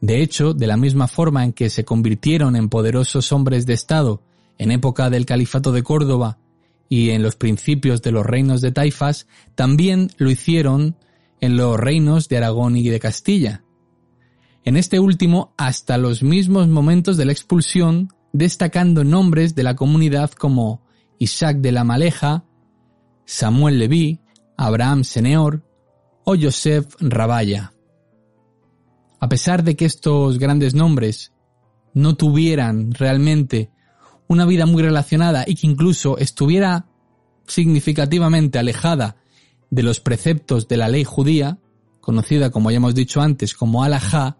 De 0.00 0.20
hecho, 0.20 0.52
de 0.52 0.66
la 0.66 0.76
misma 0.76 1.08
forma 1.08 1.44
en 1.44 1.52
que 1.52 1.70
se 1.70 1.84
convirtieron 1.84 2.56
en 2.56 2.68
poderosos 2.68 3.32
hombres 3.32 3.66
de 3.66 3.74
Estado 3.74 4.22
en 4.58 4.70
época 4.70 5.10
del 5.10 5.26
Califato 5.26 5.72
de 5.72 5.82
Córdoba 5.82 6.38
y 6.88 7.10
en 7.10 7.22
los 7.22 7.36
principios 7.36 8.02
de 8.02 8.12
los 8.12 8.26
reinos 8.26 8.60
de 8.60 8.72
Taifas, 8.72 9.26
también 9.54 10.10
lo 10.18 10.30
hicieron 10.30 10.96
en 11.40 11.56
los 11.56 11.78
reinos 11.78 12.28
de 12.28 12.36
Aragón 12.36 12.76
y 12.76 12.88
de 12.88 13.00
Castilla. 13.00 13.64
En 14.64 14.76
este 14.76 15.00
último, 15.00 15.54
hasta 15.56 15.98
los 15.98 16.22
mismos 16.22 16.68
momentos 16.68 17.16
de 17.16 17.24
la 17.24 17.32
expulsión, 17.32 18.12
destacando 18.32 19.04
nombres 19.04 19.54
de 19.54 19.62
la 19.62 19.74
comunidad 19.74 20.30
como 20.32 20.81
Isaac 21.22 21.58
de 21.58 21.70
la 21.70 21.84
Maleja, 21.84 22.44
Samuel 23.24 23.78
Leví, 23.78 24.20
Abraham 24.56 25.04
Seneor 25.04 25.62
o 26.24 26.34
Joseph 26.36 26.96
Rabaya. 26.98 27.72
A 29.20 29.28
pesar 29.28 29.62
de 29.62 29.76
que 29.76 29.84
estos 29.84 30.38
grandes 30.38 30.74
nombres 30.74 31.32
no 31.94 32.16
tuvieran 32.16 32.92
realmente 32.92 33.70
una 34.26 34.46
vida 34.46 34.66
muy 34.66 34.82
relacionada 34.82 35.44
y 35.46 35.54
que 35.54 35.68
incluso 35.68 36.18
estuviera 36.18 36.86
significativamente 37.46 38.58
alejada 38.58 39.16
de 39.70 39.82
los 39.84 40.00
preceptos 40.00 40.66
de 40.66 40.76
la 40.76 40.88
ley 40.88 41.04
judía, 41.04 41.58
conocida 42.00 42.50
como 42.50 42.70
ya 42.70 42.78
hemos 42.78 42.96
dicho 42.96 43.20
antes 43.20 43.54
como 43.54 43.84
Alajá, 43.84 44.38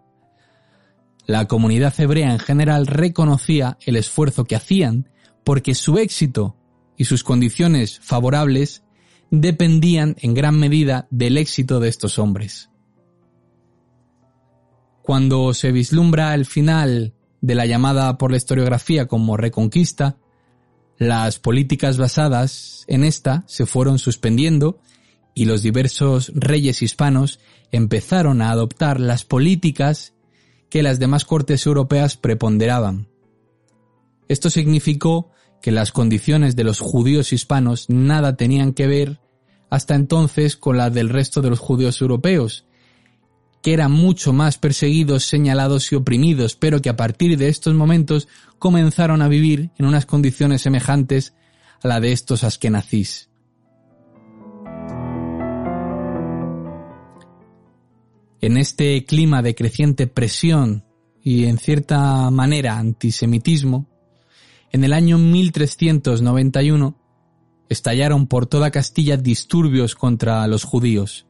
la 1.27 1.47
comunidad 1.47 1.95
hebrea 1.99 2.33
en 2.33 2.41
general 2.41 2.89
reconocía 2.89 3.79
el 3.87 3.95
esfuerzo 3.95 4.45
que 4.45 4.57
hacían 4.57 5.09
porque 5.45 5.77
su 5.77 5.99
éxito 5.99 6.57
y 6.97 7.05
sus 7.05 7.25
condiciones 7.25 7.99
favorables 8.01 8.83
dependían 9.31 10.17
en 10.21 10.35
gran 10.35 10.59
medida 10.59 11.07
del 11.11 11.39
éxito 11.39 11.81
de 11.81 11.89
estos 11.89 12.19
hombres. 12.19 12.71
Cuando 15.03 15.53
se 15.55 15.73
vislumbra 15.73 16.35
el 16.35 16.47
final 16.47 17.15
de 17.41 17.55
la 17.55 17.67
llamada 17.67 18.19
por 18.19 18.31
la 18.31 18.37
historiografía 18.37 19.07
como 19.09 19.37
reconquista, 19.37 20.17
las 20.99 21.39
políticas 21.39 21.99
basadas 21.99 22.85
en 22.87 23.03
esta 23.03 23.43
se 23.49 23.67
fueron 23.67 23.99
suspendiendo 23.99 24.79
y 25.35 25.47
los 25.47 25.63
diversos 25.63 26.31
reyes 26.35 26.83
hispanos 26.83 27.41
empezaron 27.73 28.43
a 28.43 28.51
adoptar 28.51 29.01
las 29.01 29.25
políticas 29.25 30.15
que 30.69 30.83
las 30.83 30.99
demás 30.99 31.25
cortes 31.25 31.67
europeas 31.67 32.17
preponderaban. 32.17 33.09
Esto 34.29 34.51
significó 34.51 35.31
que 35.63 35.73
las 35.73 35.93
condiciones 35.93 36.57
de 36.57 36.65
los 36.65 36.81
judíos 36.81 37.33
hispanos 37.33 37.89
nada 37.89 38.37
tenían 38.37 38.75
que 38.75 38.87
ver 38.87 39.21
hasta 39.71 39.95
entonces 39.95 40.57
con 40.57 40.77
las 40.77 40.93
del 40.93 41.09
resto 41.09 41.41
de 41.41 41.49
los 41.49 41.61
judíos 41.61 42.03
europeos, 42.03 42.67
que 43.63 43.73
eran 43.73 43.93
mucho 43.93 44.33
más 44.33 44.59
perseguidos, 44.59 45.25
señalados 45.25 45.91
y 45.93 45.95
oprimidos, 45.95 46.57
pero 46.57 46.83
que 46.83 46.91
a 46.91 46.97
partir 46.97 47.39
de 47.39 47.49
estos 47.49 47.75
momentos 47.75 48.29
comenzaron 48.59 49.23
a 49.23 49.29
vivir 49.29 49.71
en 49.79 49.87
unas 49.87 50.05
condiciones 50.05 50.61
semejantes 50.61 51.33
a 51.83 51.89
la 51.89 52.01
de 52.01 52.13
estos 52.13 52.45
askenazís. 52.45 53.31
En 58.41 58.57
este 58.57 59.05
clima 59.05 59.41
de 59.41 59.55
creciente 59.55 60.09
presión 60.09 60.85
y 61.23 61.45
en 61.45 61.59
cierta 61.59 62.29
manera 62.33 62.77
antisemitismo, 62.77 63.92
en 64.73 64.85
el 64.85 64.95
año 64.95 65.19
1391 65.19 66.97
estallaron 67.69 68.27
por 68.27 68.47
toda 68.47 68.71
Castilla 68.71 69.17
disturbios 69.19 69.95
contra 69.95 70.47
los 70.47 70.65
judíos. 70.65 71.27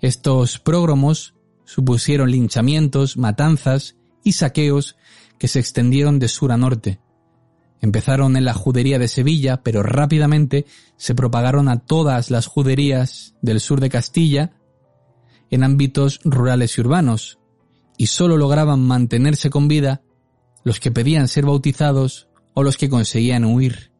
Estos 0.00 0.58
prógromos 0.58 1.34
supusieron 1.64 2.30
linchamientos, 2.30 3.16
matanzas 3.16 3.96
y 4.22 4.32
saqueos 4.32 4.96
que 5.38 5.48
se 5.48 5.60
extendieron 5.60 6.18
de 6.18 6.28
sur 6.28 6.52
a 6.52 6.56
norte. 6.56 7.00
Empezaron 7.80 8.36
en 8.36 8.44
la 8.44 8.54
judería 8.54 8.98
de 8.98 9.08
Sevilla, 9.08 9.62
pero 9.62 9.82
rápidamente 9.82 10.66
se 10.96 11.14
propagaron 11.14 11.68
a 11.68 11.80
todas 11.80 12.30
las 12.30 12.46
juderías 12.46 13.34
del 13.42 13.60
sur 13.60 13.80
de 13.80 13.90
Castilla 13.90 14.52
en 15.50 15.62
ámbitos 15.62 16.20
rurales 16.24 16.76
y 16.76 16.80
urbanos, 16.80 17.38
y 17.96 18.08
sólo 18.08 18.36
lograban 18.36 18.80
mantenerse 18.80 19.50
con 19.50 19.68
vida 19.68 20.02
los 20.64 20.80
que 20.80 20.90
pedían 20.90 21.28
ser 21.28 21.46
bautizados 21.46 22.28
o 22.56 22.62
los 22.62 22.78
que 22.78 22.88
conseguían 22.88 23.44
huir. 23.44 23.92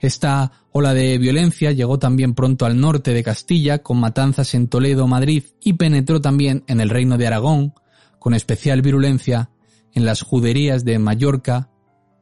Esta 0.00 0.50
ola 0.72 0.92
de 0.92 1.16
violencia 1.16 1.70
llegó 1.70 2.00
también 2.00 2.34
pronto 2.34 2.66
al 2.66 2.80
norte 2.80 3.14
de 3.14 3.22
Castilla, 3.22 3.78
con 3.78 4.00
matanzas 4.00 4.54
en 4.54 4.66
Toledo, 4.66 5.06
Madrid, 5.06 5.44
y 5.62 5.74
penetró 5.74 6.20
también 6.20 6.64
en 6.66 6.80
el 6.80 6.90
reino 6.90 7.16
de 7.16 7.28
Aragón, 7.28 7.74
con 8.18 8.34
especial 8.34 8.82
virulencia 8.82 9.50
en 9.94 10.04
las 10.04 10.22
juderías 10.22 10.84
de 10.84 10.98
Mallorca, 10.98 11.70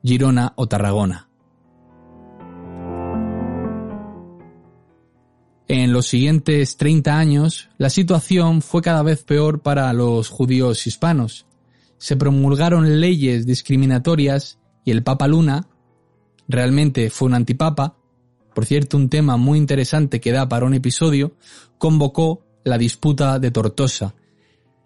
Girona 0.03 0.53
o 0.57 0.69
Tarragona. 0.69 1.31
En 5.67 5.95
los 5.95 6.07
siguientes 6.07 6.77
30 6.77 7.19
años, 7.19 7.71
la 7.79 7.89
situación 7.89 8.61
fue 8.61 8.83
cada 8.83 9.03
vez 9.03 9.25
peor 9.25 9.63
para 9.63 9.91
los 9.95 10.29
judíos 10.29 10.87
hispanos. 10.87 11.47
Se 11.99 12.17
promulgaron 12.17 13.01
leyes 13.01 13.47
discriminatorias 13.47 14.59
y 14.85 14.91
el 14.91 15.03
Papa 15.03 15.27
Luna, 15.27 15.69
realmente 16.49 17.11
fue 17.11 17.29
un 17.29 17.35
antipapa, 17.35 17.97
por 18.55 18.67
cierto 18.67 18.97
un 18.97 19.09
tema 19.09 19.37
muy 19.37 19.59
interesante 19.59 20.21
que 20.21 20.33
da 20.33 20.49
para 20.49 20.67
un 20.67 20.75
episodio, 20.75 21.37
convocó 21.79 22.47
la 22.65 22.79
disputa 22.79 23.39
de 23.39 23.51
Tortosa, 23.51 24.15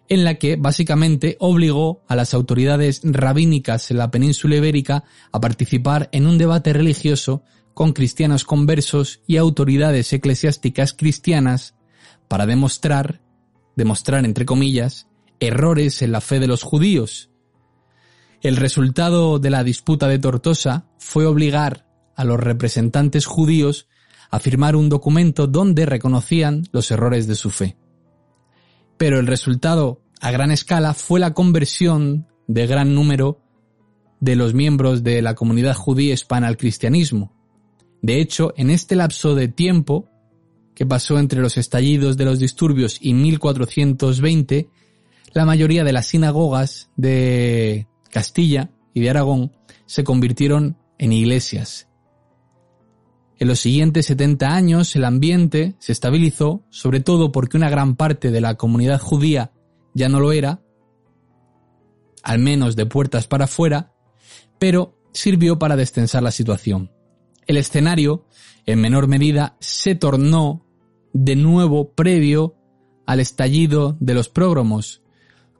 en 0.09 0.23
la 0.23 0.35
que 0.35 0.57
básicamente 0.57 1.37
obligó 1.39 2.03
a 2.07 2.15
las 2.15 2.33
autoridades 2.33 3.01
rabínicas 3.03 3.91
en 3.91 3.97
la 3.97 4.11
península 4.11 4.57
ibérica 4.57 5.05
a 5.31 5.39
participar 5.39 6.09
en 6.11 6.27
un 6.27 6.37
debate 6.37 6.73
religioso 6.73 7.43
con 7.73 7.93
cristianos 7.93 8.43
conversos 8.43 9.21
y 9.25 9.37
autoridades 9.37 10.11
eclesiásticas 10.11 10.93
cristianas 10.93 11.75
para 12.27 12.45
demostrar, 12.45 13.21
demostrar 13.75 14.25
entre 14.25 14.45
comillas, 14.45 15.07
errores 15.41 16.01
en 16.01 16.13
la 16.13 16.21
fe 16.21 16.39
de 16.39 16.47
los 16.47 16.63
judíos, 16.63 17.29
el 18.41 18.55
resultado 18.55 19.39
de 19.39 19.49
la 19.49 19.63
disputa 19.63 20.07
de 20.07 20.19
Tortosa 20.19 20.85
fue 20.97 21.25
obligar 21.25 21.85
a 22.15 22.23
los 22.23 22.39
representantes 22.39 23.25
judíos 23.25 23.87
a 24.29 24.39
firmar 24.39 24.75
un 24.75 24.87
documento 24.87 25.47
donde 25.47 25.85
reconocían 25.85 26.63
los 26.71 26.89
errores 26.89 27.27
de 27.27 27.35
su 27.35 27.49
fe. 27.49 27.75
Pero 28.97 29.19
el 29.19 29.27
resultado 29.27 30.01
a 30.21 30.31
gran 30.31 30.51
escala 30.51 30.93
fue 30.93 31.19
la 31.19 31.33
conversión 31.33 32.27
de 32.47 32.67
gran 32.67 32.95
número 32.95 33.41
de 34.19 34.35
los 34.35 34.53
miembros 34.53 35.03
de 35.03 35.21
la 35.21 35.35
comunidad 35.35 35.75
judía 35.75 36.13
hispana 36.13 36.47
al 36.47 36.57
cristianismo. 36.57 37.33
De 38.01 38.21
hecho, 38.21 38.53
en 38.55 38.69
este 38.69 38.95
lapso 38.95 39.35
de 39.35 39.47
tiempo 39.47 40.07
que 40.75 40.85
pasó 40.85 41.19
entre 41.19 41.41
los 41.41 41.57
estallidos 41.57 42.17
de 42.17 42.25
los 42.25 42.39
disturbios 42.39 42.97
y 43.01 43.13
1420, 43.13 44.69
la 45.33 45.45
mayoría 45.45 45.83
de 45.83 45.93
las 45.93 46.07
sinagogas 46.07 46.89
de 46.95 47.87
Castilla 48.09 48.71
y 48.93 49.01
de 49.01 49.09
Aragón 49.09 49.51
se 49.85 50.03
convirtieron 50.03 50.77
en 50.97 51.13
iglesias. 51.13 51.87
En 53.39 53.47
los 53.47 53.59
siguientes 53.59 54.05
70 54.05 54.53
años 54.53 54.95
el 54.95 55.03
ambiente 55.03 55.75
se 55.79 55.91
estabilizó, 55.91 56.63
sobre 56.69 56.99
todo 56.99 57.31
porque 57.31 57.57
una 57.57 57.69
gran 57.69 57.95
parte 57.95 58.29
de 58.29 58.41
la 58.41 58.55
comunidad 58.55 58.99
judía 58.99 59.51
ya 59.93 60.09
no 60.09 60.19
lo 60.19 60.31
era, 60.31 60.61
al 62.23 62.39
menos 62.39 62.75
de 62.75 62.85
puertas 62.85 63.27
para 63.27 63.45
afuera, 63.45 63.93
pero 64.59 64.95
sirvió 65.11 65.57
para 65.57 65.75
destensar 65.75 66.21
la 66.21 66.31
situación. 66.31 66.91
El 67.47 67.57
escenario, 67.57 68.27
en 68.65 68.79
menor 68.79 69.07
medida, 69.07 69.57
se 69.59 69.95
tornó 69.95 70.65
de 71.13 71.35
nuevo 71.35 71.93
previo 71.93 72.55
al 73.07 73.19
estallido 73.19 73.97
de 73.99 74.13
los 74.13 74.29
prógromos, 74.29 75.00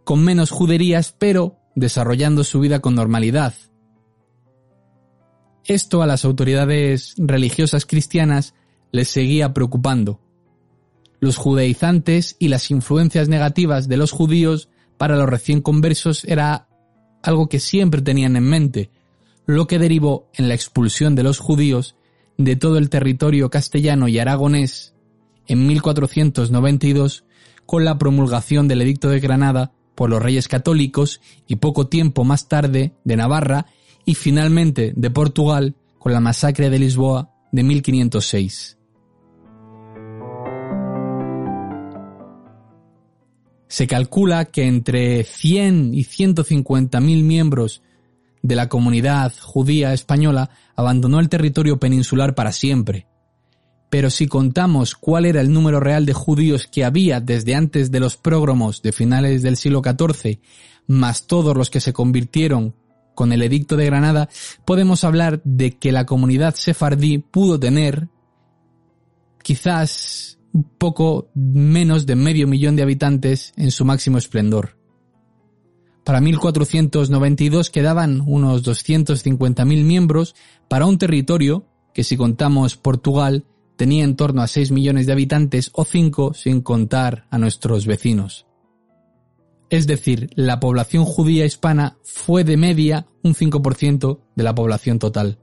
con 0.03 0.23
menos 0.23 0.51
juderías, 0.51 1.15
pero 1.17 1.57
desarrollando 1.75 2.43
su 2.43 2.59
vida 2.59 2.79
con 2.79 2.95
normalidad. 2.95 3.53
Esto 5.65 6.01
a 6.01 6.07
las 6.07 6.25
autoridades 6.25 7.13
religiosas 7.17 7.85
cristianas 7.85 8.55
les 8.91 9.09
seguía 9.09 9.53
preocupando. 9.53 10.19
Los 11.19 11.37
judaizantes 11.37 12.35
y 12.39 12.47
las 12.47 12.71
influencias 12.71 13.29
negativas 13.29 13.87
de 13.87 13.97
los 13.97 14.11
judíos 14.11 14.69
para 14.97 15.15
los 15.15 15.29
recién 15.29 15.61
conversos 15.61 16.25
era 16.25 16.67
algo 17.21 17.47
que 17.47 17.59
siempre 17.59 18.01
tenían 18.01 18.35
en 18.35 18.43
mente, 18.43 18.89
lo 19.45 19.67
que 19.67 19.79
derivó 19.79 20.29
en 20.33 20.47
la 20.47 20.55
expulsión 20.55 21.15
de 21.15 21.23
los 21.23 21.39
judíos 21.39 21.95
de 22.37 22.55
todo 22.55 22.77
el 22.77 22.89
territorio 22.89 23.49
castellano 23.49 24.07
y 24.07 24.17
aragonés 24.17 24.95
en 25.47 25.67
1492 25.67 27.25
con 27.65 27.85
la 27.85 27.97
promulgación 27.97 28.67
del 28.67 28.81
Edicto 28.81 29.09
de 29.09 29.19
Granada 29.19 29.73
por 30.01 30.09
los 30.09 30.19
reyes 30.19 30.47
católicos 30.47 31.21
y 31.45 31.57
poco 31.57 31.85
tiempo 31.85 32.23
más 32.23 32.47
tarde 32.47 32.95
de 33.03 33.15
Navarra 33.15 33.67
y 34.03 34.15
finalmente 34.15 34.93
de 34.95 35.11
Portugal 35.11 35.75
con 35.99 36.11
la 36.11 36.19
masacre 36.19 36.71
de 36.71 36.79
Lisboa 36.79 37.35
de 37.51 37.61
1506. 37.61 38.79
Se 43.67 43.85
calcula 43.85 44.45
que 44.45 44.65
entre 44.65 45.23
100 45.23 45.93
y 45.93 46.03
150 46.03 46.99
mil 46.99 47.23
miembros 47.23 47.83
de 48.41 48.55
la 48.55 48.69
comunidad 48.69 49.31
judía 49.39 49.93
española 49.93 50.49
abandonó 50.75 51.19
el 51.19 51.29
territorio 51.29 51.79
peninsular 51.79 52.33
para 52.33 52.51
siempre. 52.51 53.05
Pero 53.91 54.09
si 54.09 54.25
contamos 54.27 54.95
cuál 54.95 55.25
era 55.25 55.41
el 55.41 55.51
número 55.51 55.81
real 55.81 56.05
de 56.05 56.13
judíos 56.13 56.65
que 56.65 56.85
había 56.85 57.19
desde 57.19 57.55
antes 57.55 57.91
de 57.91 57.99
los 57.99 58.15
prógromos 58.15 58.81
de 58.81 58.93
finales 58.93 59.41
del 59.41 59.57
siglo 59.57 59.81
XIV, 59.83 60.39
más 60.87 61.27
todos 61.27 61.57
los 61.57 61.69
que 61.69 61.81
se 61.81 61.91
convirtieron 61.91 62.73
con 63.15 63.33
el 63.33 63.41
edicto 63.41 63.75
de 63.75 63.87
Granada, 63.87 64.29
podemos 64.63 65.03
hablar 65.03 65.41
de 65.43 65.77
que 65.77 65.91
la 65.91 66.05
comunidad 66.05 66.55
sefardí 66.55 67.17
pudo 67.17 67.59
tener 67.59 68.07
quizás 69.43 70.39
poco 70.77 71.29
menos 71.35 72.05
de 72.05 72.15
medio 72.15 72.47
millón 72.47 72.77
de 72.77 72.83
habitantes 72.83 73.51
en 73.57 73.71
su 73.71 73.83
máximo 73.83 74.17
esplendor. 74.17 74.77
Para 76.05 76.21
1492 76.21 77.69
quedaban 77.69 78.23
unos 78.25 78.63
250.000 78.63 79.65
miembros 79.83 80.33
para 80.69 80.85
un 80.85 80.97
territorio 80.97 81.67
que 81.93 82.05
si 82.05 82.15
contamos 82.15 82.77
Portugal 82.77 83.43
tenía 83.81 84.03
en 84.03 84.15
torno 84.15 84.43
a 84.43 84.47
6 84.47 84.69
millones 84.69 85.07
de 85.07 85.13
habitantes 85.13 85.71
o 85.73 85.85
5 85.85 86.35
sin 86.35 86.61
contar 86.61 87.25
a 87.31 87.39
nuestros 87.39 87.87
vecinos. 87.87 88.45
Es 89.71 89.87
decir, 89.87 90.29
la 90.35 90.59
población 90.59 91.03
judía 91.03 91.45
hispana 91.45 91.97
fue 92.03 92.43
de 92.43 92.57
media 92.57 93.07
un 93.23 93.33
5% 93.33 94.19
de 94.35 94.43
la 94.43 94.53
población 94.53 94.99
total. 94.99 95.39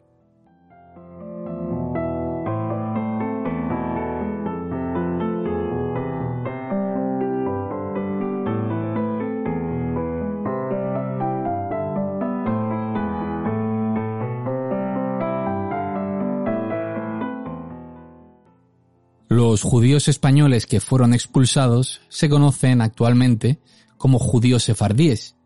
Los 19.38 19.62
judíos 19.62 20.09
españoles 20.09 20.66
que 20.66 20.81
fueron 20.81 21.14
expulsados 21.14 22.01
se 22.09 22.29
conocen 22.29 22.81
actualmente 22.81 23.61
como 23.96 24.18
judíos 24.18 24.64
sefardíes. 24.64 25.37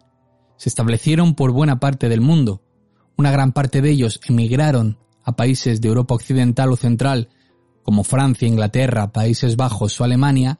Se 0.56 0.70
establecieron 0.70 1.34
por 1.34 1.52
buena 1.52 1.78
parte 1.78 2.08
del 2.08 2.22
mundo. 2.22 2.62
Una 3.18 3.30
gran 3.30 3.52
parte 3.52 3.82
de 3.82 3.90
ellos 3.90 4.18
emigraron 4.26 4.96
a 5.22 5.36
países 5.36 5.82
de 5.82 5.88
Europa 5.88 6.14
Occidental 6.14 6.72
o 6.72 6.76
Central, 6.76 7.28
como 7.82 8.02
Francia, 8.02 8.48
Inglaterra, 8.48 9.12
Países 9.12 9.56
Bajos 9.56 10.00
o 10.00 10.04
Alemania, 10.04 10.58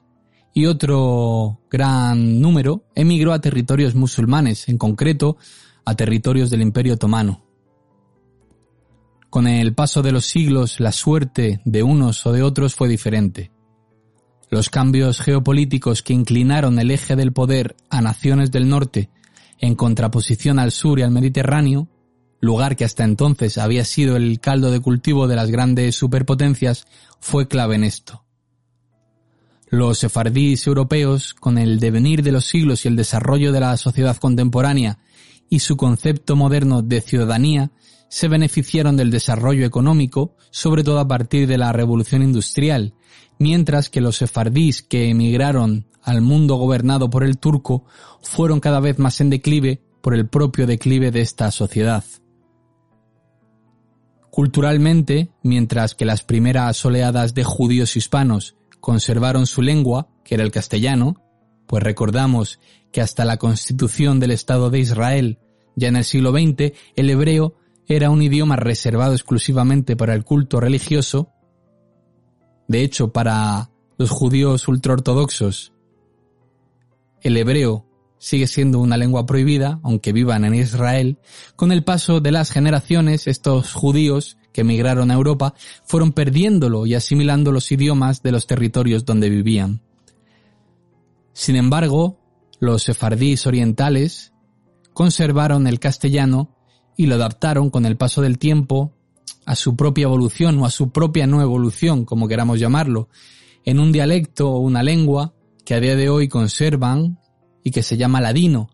y 0.53 0.67
otro 0.67 1.59
gran 1.71 2.39
número 2.39 2.85
emigró 2.93 3.33
a 3.33 3.41
territorios 3.41 3.95
musulmanes, 3.95 4.69
en 4.69 4.77
concreto 4.77 5.37
a 5.85 5.95
territorios 5.95 6.51
del 6.51 6.61
Imperio 6.61 6.93
Otomano. 6.93 7.41
Con 9.33 9.47
el 9.47 9.73
paso 9.73 10.03
de 10.03 10.11
los 10.11 10.27
siglos, 10.27 10.79
la 10.79 10.91
suerte 10.91 11.59
de 11.65 11.81
unos 11.81 12.23
o 12.27 12.31
de 12.31 12.43
otros 12.43 12.75
fue 12.75 12.87
diferente. 12.87 13.49
Los 14.51 14.69
cambios 14.69 15.21
geopolíticos 15.21 16.03
que 16.03 16.13
inclinaron 16.13 16.77
el 16.77 16.91
eje 16.91 17.15
del 17.15 17.33
poder 17.33 17.75
a 17.89 18.03
naciones 18.03 18.51
del 18.51 18.69
norte 18.69 19.09
en 19.57 19.73
contraposición 19.73 20.59
al 20.59 20.71
sur 20.71 20.99
y 20.99 21.01
al 21.01 21.09
Mediterráneo, 21.09 21.87
lugar 22.41 22.75
que 22.75 22.85
hasta 22.85 23.05
entonces 23.05 23.57
había 23.57 23.85
sido 23.85 24.17
el 24.17 24.39
caldo 24.39 24.69
de 24.69 24.81
cultivo 24.81 25.27
de 25.27 25.35
las 25.35 25.49
grandes 25.49 25.95
superpotencias, 25.95 26.85
fue 27.19 27.47
clave 27.47 27.73
en 27.73 27.85
esto. 27.85 28.23
Los 29.67 29.97
sefardíes 29.97 30.67
europeos, 30.67 31.33
con 31.33 31.57
el 31.57 31.79
devenir 31.79 32.21
de 32.21 32.33
los 32.33 32.45
siglos 32.45 32.85
y 32.85 32.87
el 32.87 32.95
desarrollo 32.95 33.51
de 33.51 33.61
la 33.61 33.77
sociedad 33.77 34.15
contemporánea 34.15 34.99
y 35.49 35.57
su 35.57 35.75
concepto 35.75 36.35
moderno 36.35 36.83
de 36.83 37.01
ciudadanía, 37.01 37.71
se 38.13 38.27
beneficiaron 38.27 38.95
del 38.95 39.09
desarrollo 39.09 39.65
económico, 39.65 40.35
sobre 40.51 40.83
todo 40.83 40.99
a 40.99 41.07
partir 41.07 41.47
de 41.47 41.57
la 41.57 41.71
revolución 41.71 42.21
industrial, 42.21 42.93
mientras 43.39 43.89
que 43.89 44.01
los 44.01 44.17
sefardíes 44.17 44.83
que 44.83 45.09
emigraron 45.09 45.87
al 46.03 46.21
mundo 46.21 46.57
gobernado 46.57 47.09
por 47.09 47.23
el 47.23 47.39
turco 47.39 47.85
fueron 48.21 48.59
cada 48.59 48.79
vez 48.79 48.99
más 48.99 49.19
en 49.19 49.31
declive 49.31 49.81
por 50.01 50.13
el 50.13 50.27
propio 50.27 50.67
declive 50.67 51.09
de 51.09 51.21
esta 51.21 51.49
sociedad. 51.49 52.03
Culturalmente, 54.29 55.31
mientras 55.41 55.95
que 55.95 56.05
las 56.05 56.21
primeras 56.21 56.85
oleadas 56.85 57.33
de 57.33 57.43
judíos 57.43 57.97
hispanos 57.97 58.55
conservaron 58.79 59.47
su 59.47 59.63
lengua, 59.63 60.07
que 60.23 60.35
era 60.35 60.43
el 60.43 60.51
castellano, 60.51 61.19
pues 61.65 61.81
recordamos 61.81 62.59
que 62.91 63.01
hasta 63.01 63.25
la 63.25 63.37
constitución 63.37 64.19
del 64.19 64.29
Estado 64.29 64.69
de 64.69 64.77
Israel, 64.77 65.39
ya 65.75 65.87
en 65.87 65.95
el 65.95 66.03
siglo 66.03 66.31
XX, 66.31 66.73
el 66.95 67.09
hebreo 67.09 67.55
era 67.87 68.09
un 68.09 68.21
idioma 68.21 68.55
reservado 68.55 69.13
exclusivamente 69.13 69.95
para 69.95 70.13
el 70.13 70.23
culto 70.23 70.59
religioso. 70.59 71.29
De 72.67 72.83
hecho, 72.83 73.11
para 73.11 73.69
los 73.97 74.09
judíos 74.09 74.67
ultraortodoxos, 74.67 75.73
el 77.21 77.37
hebreo 77.37 77.85
sigue 78.17 78.47
siendo 78.47 78.79
una 78.79 78.95
lengua 78.95 79.25
prohibida, 79.25 79.81
aunque 79.83 80.13
vivan 80.13 80.45
en 80.45 80.55
Israel. 80.55 81.17
Con 81.57 81.73
el 81.73 81.83
paso 81.83 82.21
de 82.21 82.31
las 82.31 82.51
generaciones, 82.51 83.27
estos 83.27 83.73
judíos 83.73 84.37
que 84.53 84.61
emigraron 84.61 85.11
a 85.11 85.15
Europa 85.15 85.53
fueron 85.83 86.13
perdiéndolo 86.13 86.85
y 86.85 86.95
asimilando 86.95 87.51
los 87.51 87.69
idiomas 87.71 88.23
de 88.23 88.31
los 88.31 88.47
territorios 88.47 89.03
donde 89.03 89.29
vivían. 89.29 89.81
Sin 91.33 91.57
embargo, 91.57 92.19
los 92.59 92.83
sefardíes 92.83 93.45
orientales 93.45 94.31
conservaron 94.93 95.67
el 95.67 95.79
castellano 95.79 96.52
y 96.97 97.07
lo 97.07 97.15
adaptaron 97.15 97.69
con 97.69 97.85
el 97.85 97.97
paso 97.97 98.21
del 98.21 98.37
tiempo 98.37 98.93
a 99.45 99.55
su 99.55 99.75
propia 99.75 100.03
evolución 100.03 100.59
o 100.59 100.65
a 100.65 100.69
su 100.69 100.91
propia 100.91 101.27
no 101.27 101.41
evolución, 101.41 102.05
como 102.05 102.27
queramos 102.27 102.59
llamarlo, 102.59 103.09
en 103.65 103.79
un 103.79 103.91
dialecto 103.91 104.51
o 104.51 104.59
una 104.59 104.83
lengua 104.83 105.33
que 105.65 105.73
a 105.73 105.79
día 105.79 105.95
de 105.95 106.09
hoy 106.09 106.27
conservan 106.27 107.19
y 107.63 107.71
que 107.71 107.83
se 107.83 107.97
llama 107.97 108.21
ladino 108.21 108.69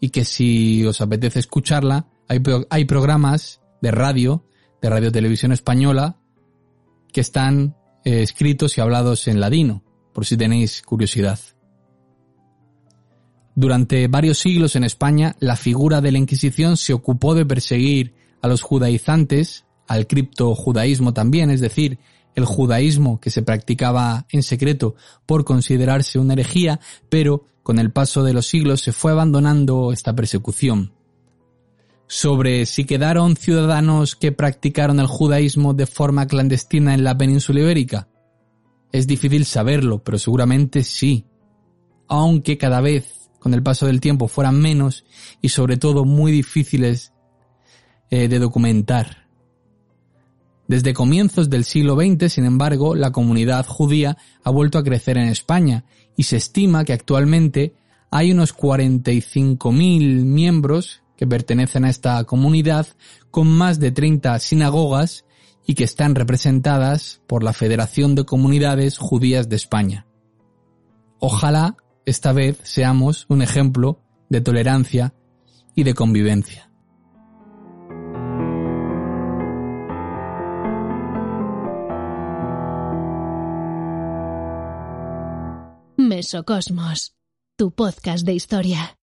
y 0.00 0.10
que 0.10 0.24
si 0.24 0.84
os 0.84 1.00
apetece 1.00 1.40
escucharla, 1.40 2.06
hay, 2.28 2.40
hay 2.70 2.84
programas 2.84 3.60
de 3.80 3.90
radio, 3.90 4.44
de 4.80 4.90
radio 4.90 5.12
televisión 5.12 5.52
española, 5.52 6.16
que 7.12 7.20
están 7.20 7.76
eh, 8.04 8.22
escritos 8.22 8.78
y 8.78 8.80
hablados 8.80 9.28
en 9.28 9.40
ladino, 9.40 9.82
por 10.12 10.24
si 10.24 10.36
tenéis 10.36 10.82
curiosidad. 10.82 11.38
Durante 13.58 14.06
varios 14.06 14.38
siglos 14.38 14.76
en 14.76 14.84
España, 14.84 15.34
la 15.40 15.56
figura 15.56 16.00
de 16.00 16.12
la 16.12 16.18
Inquisición 16.18 16.76
se 16.76 16.92
ocupó 16.92 17.34
de 17.34 17.44
perseguir 17.44 18.14
a 18.40 18.46
los 18.46 18.62
judaizantes, 18.62 19.64
al 19.88 20.06
criptojudaísmo 20.06 21.12
también, 21.12 21.50
es 21.50 21.60
decir, 21.60 21.98
el 22.36 22.44
judaísmo 22.44 23.18
que 23.18 23.30
se 23.30 23.42
practicaba 23.42 24.26
en 24.30 24.44
secreto 24.44 24.94
por 25.26 25.44
considerarse 25.44 26.20
una 26.20 26.34
herejía, 26.34 26.78
pero 27.08 27.46
con 27.64 27.80
el 27.80 27.90
paso 27.90 28.22
de 28.22 28.32
los 28.32 28.46
siglos 28.46 28.80
se 28.80 28.92
fue 28.92 29.10
abandonando 29.10 29.90
esta 29.90 30.14
persecución. 30.14 30.92
Sobre 32.06 32.64
si 32.64 32.84
quedaron 32.84 33.34
ciudadanos 33.34 34.14
que 34.14 34.30
practicaron 34.30 35.00
el 35.00 35.08
judaísmo 35.08 35.74
de 35.74 35.86
forma 35.86 36.28
clandestina 36.28 36.94
en 36.94 37.02
la 37.02 37.18
península 37.18 37.58
ibérica, 37.58 38.06
es 38.92 39.08
difícil 39.08 39.44
saberlo, 39.46 40.04
pero 40.04 40.16
seguramente 40.16 40.84
sí, 40.84 41.26
aunque 42.06 42.56
cada 42.56 42.80
vez 42.80 43.17
con 43.38 43.54
el 43.54 43.62
paso 43.62 43.86
del 43.86 44.00
tiempo 44.00 44.28
fueran 44.28 44.60
menos 44.60 45.04
y 45.40 45.50
sobre 45.50 45.76
todo 45.76 46.04
muy 46.04 46.32
difíciles 46.32 47.12
eh, 48.10 48.28
de 48.28 48.38
documentar. 48.38 49.28
Desde 50.66 50.92
comienzos 50.92 51.48
del 51.48 51.64
siglo 51.64 51.96
XX, 51.96 52.30
sin 52.30 52.44
embargo, 52.44 52.94
la 52.94 53.10
comunidad 53.10 53.66
judía 53.66 54.18
ha 54.44 54.50
vuelto 54.50 54.78
a 54.78 54.84
crecer 54.84 55.16
en 55.16 55.28
España 55.28 55.84
y 56.14 56.24
se 56.24 56.36
estima 56.36 56.84
que 56.84 56.92
actualmente 56.92 57.74
hay 58.10 58.32
unos 58.32 58.54
45.000 58.54 60.24
miembros 60.24 61.02
que 61.16 61.26
pertenecen 61.26 61.84
a 61.84 61.90
esta 61.90 62.22
comunidad 62.24 62.86
con 63.30 63.48
más 63.48 63.80
de 63.80 63.92
30 63.92 64.38
sinagogas 64.38 65.24
y 65.66 65.74
que 65.74 65.84
están 65.84 66.14
representadas 66.14 67.20
por 67.26 67.42
la 67.42 67.52
Federación 67.52 68.14
de 68.14 68.24
Comunidades 68.24 68.98
Judías 68.98 69.48
de 69.48 69.56
España. 69.56 70.06
Ojalá 71.18 71.76
esta 72.08 72.32
vez 72.32 72.58
seamos 72.62 73.26
un 73.28 73.42
ejemplo 73.42 74.00
de 74.30 74.40
tolerancia 74.40 75.14
y 75.74 75.84
de 75.84 75.92
convivencia. 75.94 76.70
Mesocosmos, 85.98 87.14
tu 87.56 87.72
podcast 87.72 88.24
de 88.24 88.32
historia. 88.32 88.97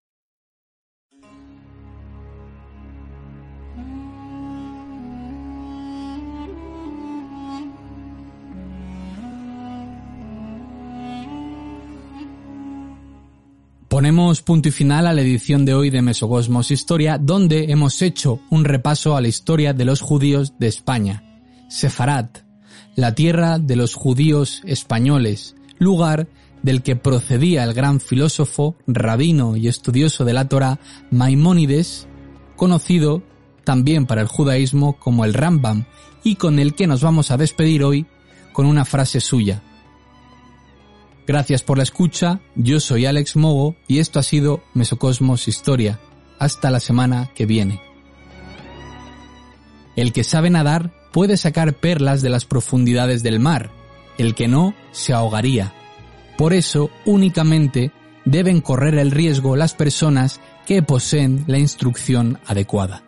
Ponemos 13.96 14.42
punto 14.42 14.68
y 14.68 14.72
final 14.72 15.06
a 15.06 15.14
la 15.14 15.22
edición 15.22 15.64
de 15.64 15.72
hoy 15.72 15.88
de 15.88 16.02
Mesocosmos 16.02 16.70
Historia, 16.70 17.16
donde 17.16 17.72
hemos 17.72 18.02
hecho 18.02 18.40
un 18.50 18.66
repaso 18.66 19.16
a 19.16 19.22
la 19.22 19.28
historia 19.28 19.72
de 19.72 19.86
los 19.86 20.02
judíos 20.02 20.52
de 20.58 20.66
España. 20.66 21.40
Sefarat, 21.70 22.40
la 22.94 23.14
tierra 23.14 23.58
de 23.58 23.74
los 23.74 23.94
judíos 23.94 24.60
españoles, 24.66 25.56
lugar 25.78 26.28
del 26.62 26.82
que 26.82 26.96
procedía 26.96 27.64
el 27.64 27.72
gran 27.72 27.98
filósofo, 27.98 28.76
rabino 28.86 29.56
y 29.56 29.66
estudioso 29.66 30.26
de 30.26 30.34
la 30.34 30.46
Torah 30.46 30.78
Maimónides, 31.10 32.06
conocido 32.54 33.22
también 33.64 34.04
para 34.04 34.20
el 34.20 34.28
judaísmo 34.28 34.98
como 34.98 35.24
el 35.24 35.32
Rambam, 35.32 35.86
y 36.22 36.34
con 36.34 36.58
el 36.58 36.74
que 36.74 36.86
nos 36.86 37.00
vamos 37.00 37.30
a 37.30 37.38
despedir 37.38 37.82
hoy 37.82 38.04
con 38.52 38.66
una 38.66 38.84
frase 38.84 39.22
suya. 39.22 39.62
Gracias 41.26 41.64
por 41.64 41.78
la 41.78 41.82
escucha, 41.82 42.40
yo 42.54 42.78
soy 42.78 43.04
Alex 43.04 43.34
Mogo 43.34 43.74
y 43.88 43.98
esto 43.98 44.20
ha 44.20 44.22
sido 44.22 44.62
Mesocosmos 44.74 45.48
Historia. 45.48 45.98
Hasta 46.38 46.70
la 46.70 46.78
semana 46.78 47.30
que 47.34 47.46
viene. 47.46 47.80
El 49.96 50.12
que 50.12 50.22
sabe 50.22 50.50
nadar 50.50 50.92
puede 51.12 51.36
sacar 51.36 51.74
perlas 51.74 52.22
de 52.22 52.28
las 52.28 52.44
profundidades 52.44 53.22
del 53.24 53.40
mar, 53.40 53.70
el 54.18 54.34
que 54.34 54.46
no 54.46 54.74
se 54.92 55.14
ahogaría. 55.14 55.72
Por 56.38 56.52
eso, 56.52 56.90
únicamente 57.06 57.90
deben 58.24 58.60
correr 58.60 58.94
el 58.96 59.10
riesgo 59.10 59.56
las 59.56 59.74
personas 59.74 60.40
que 60.66 60.82
poseen 60.82 61.44
la 61.46 61.58
instrucción 61.58 62.38
adecuada. 62.46 63.05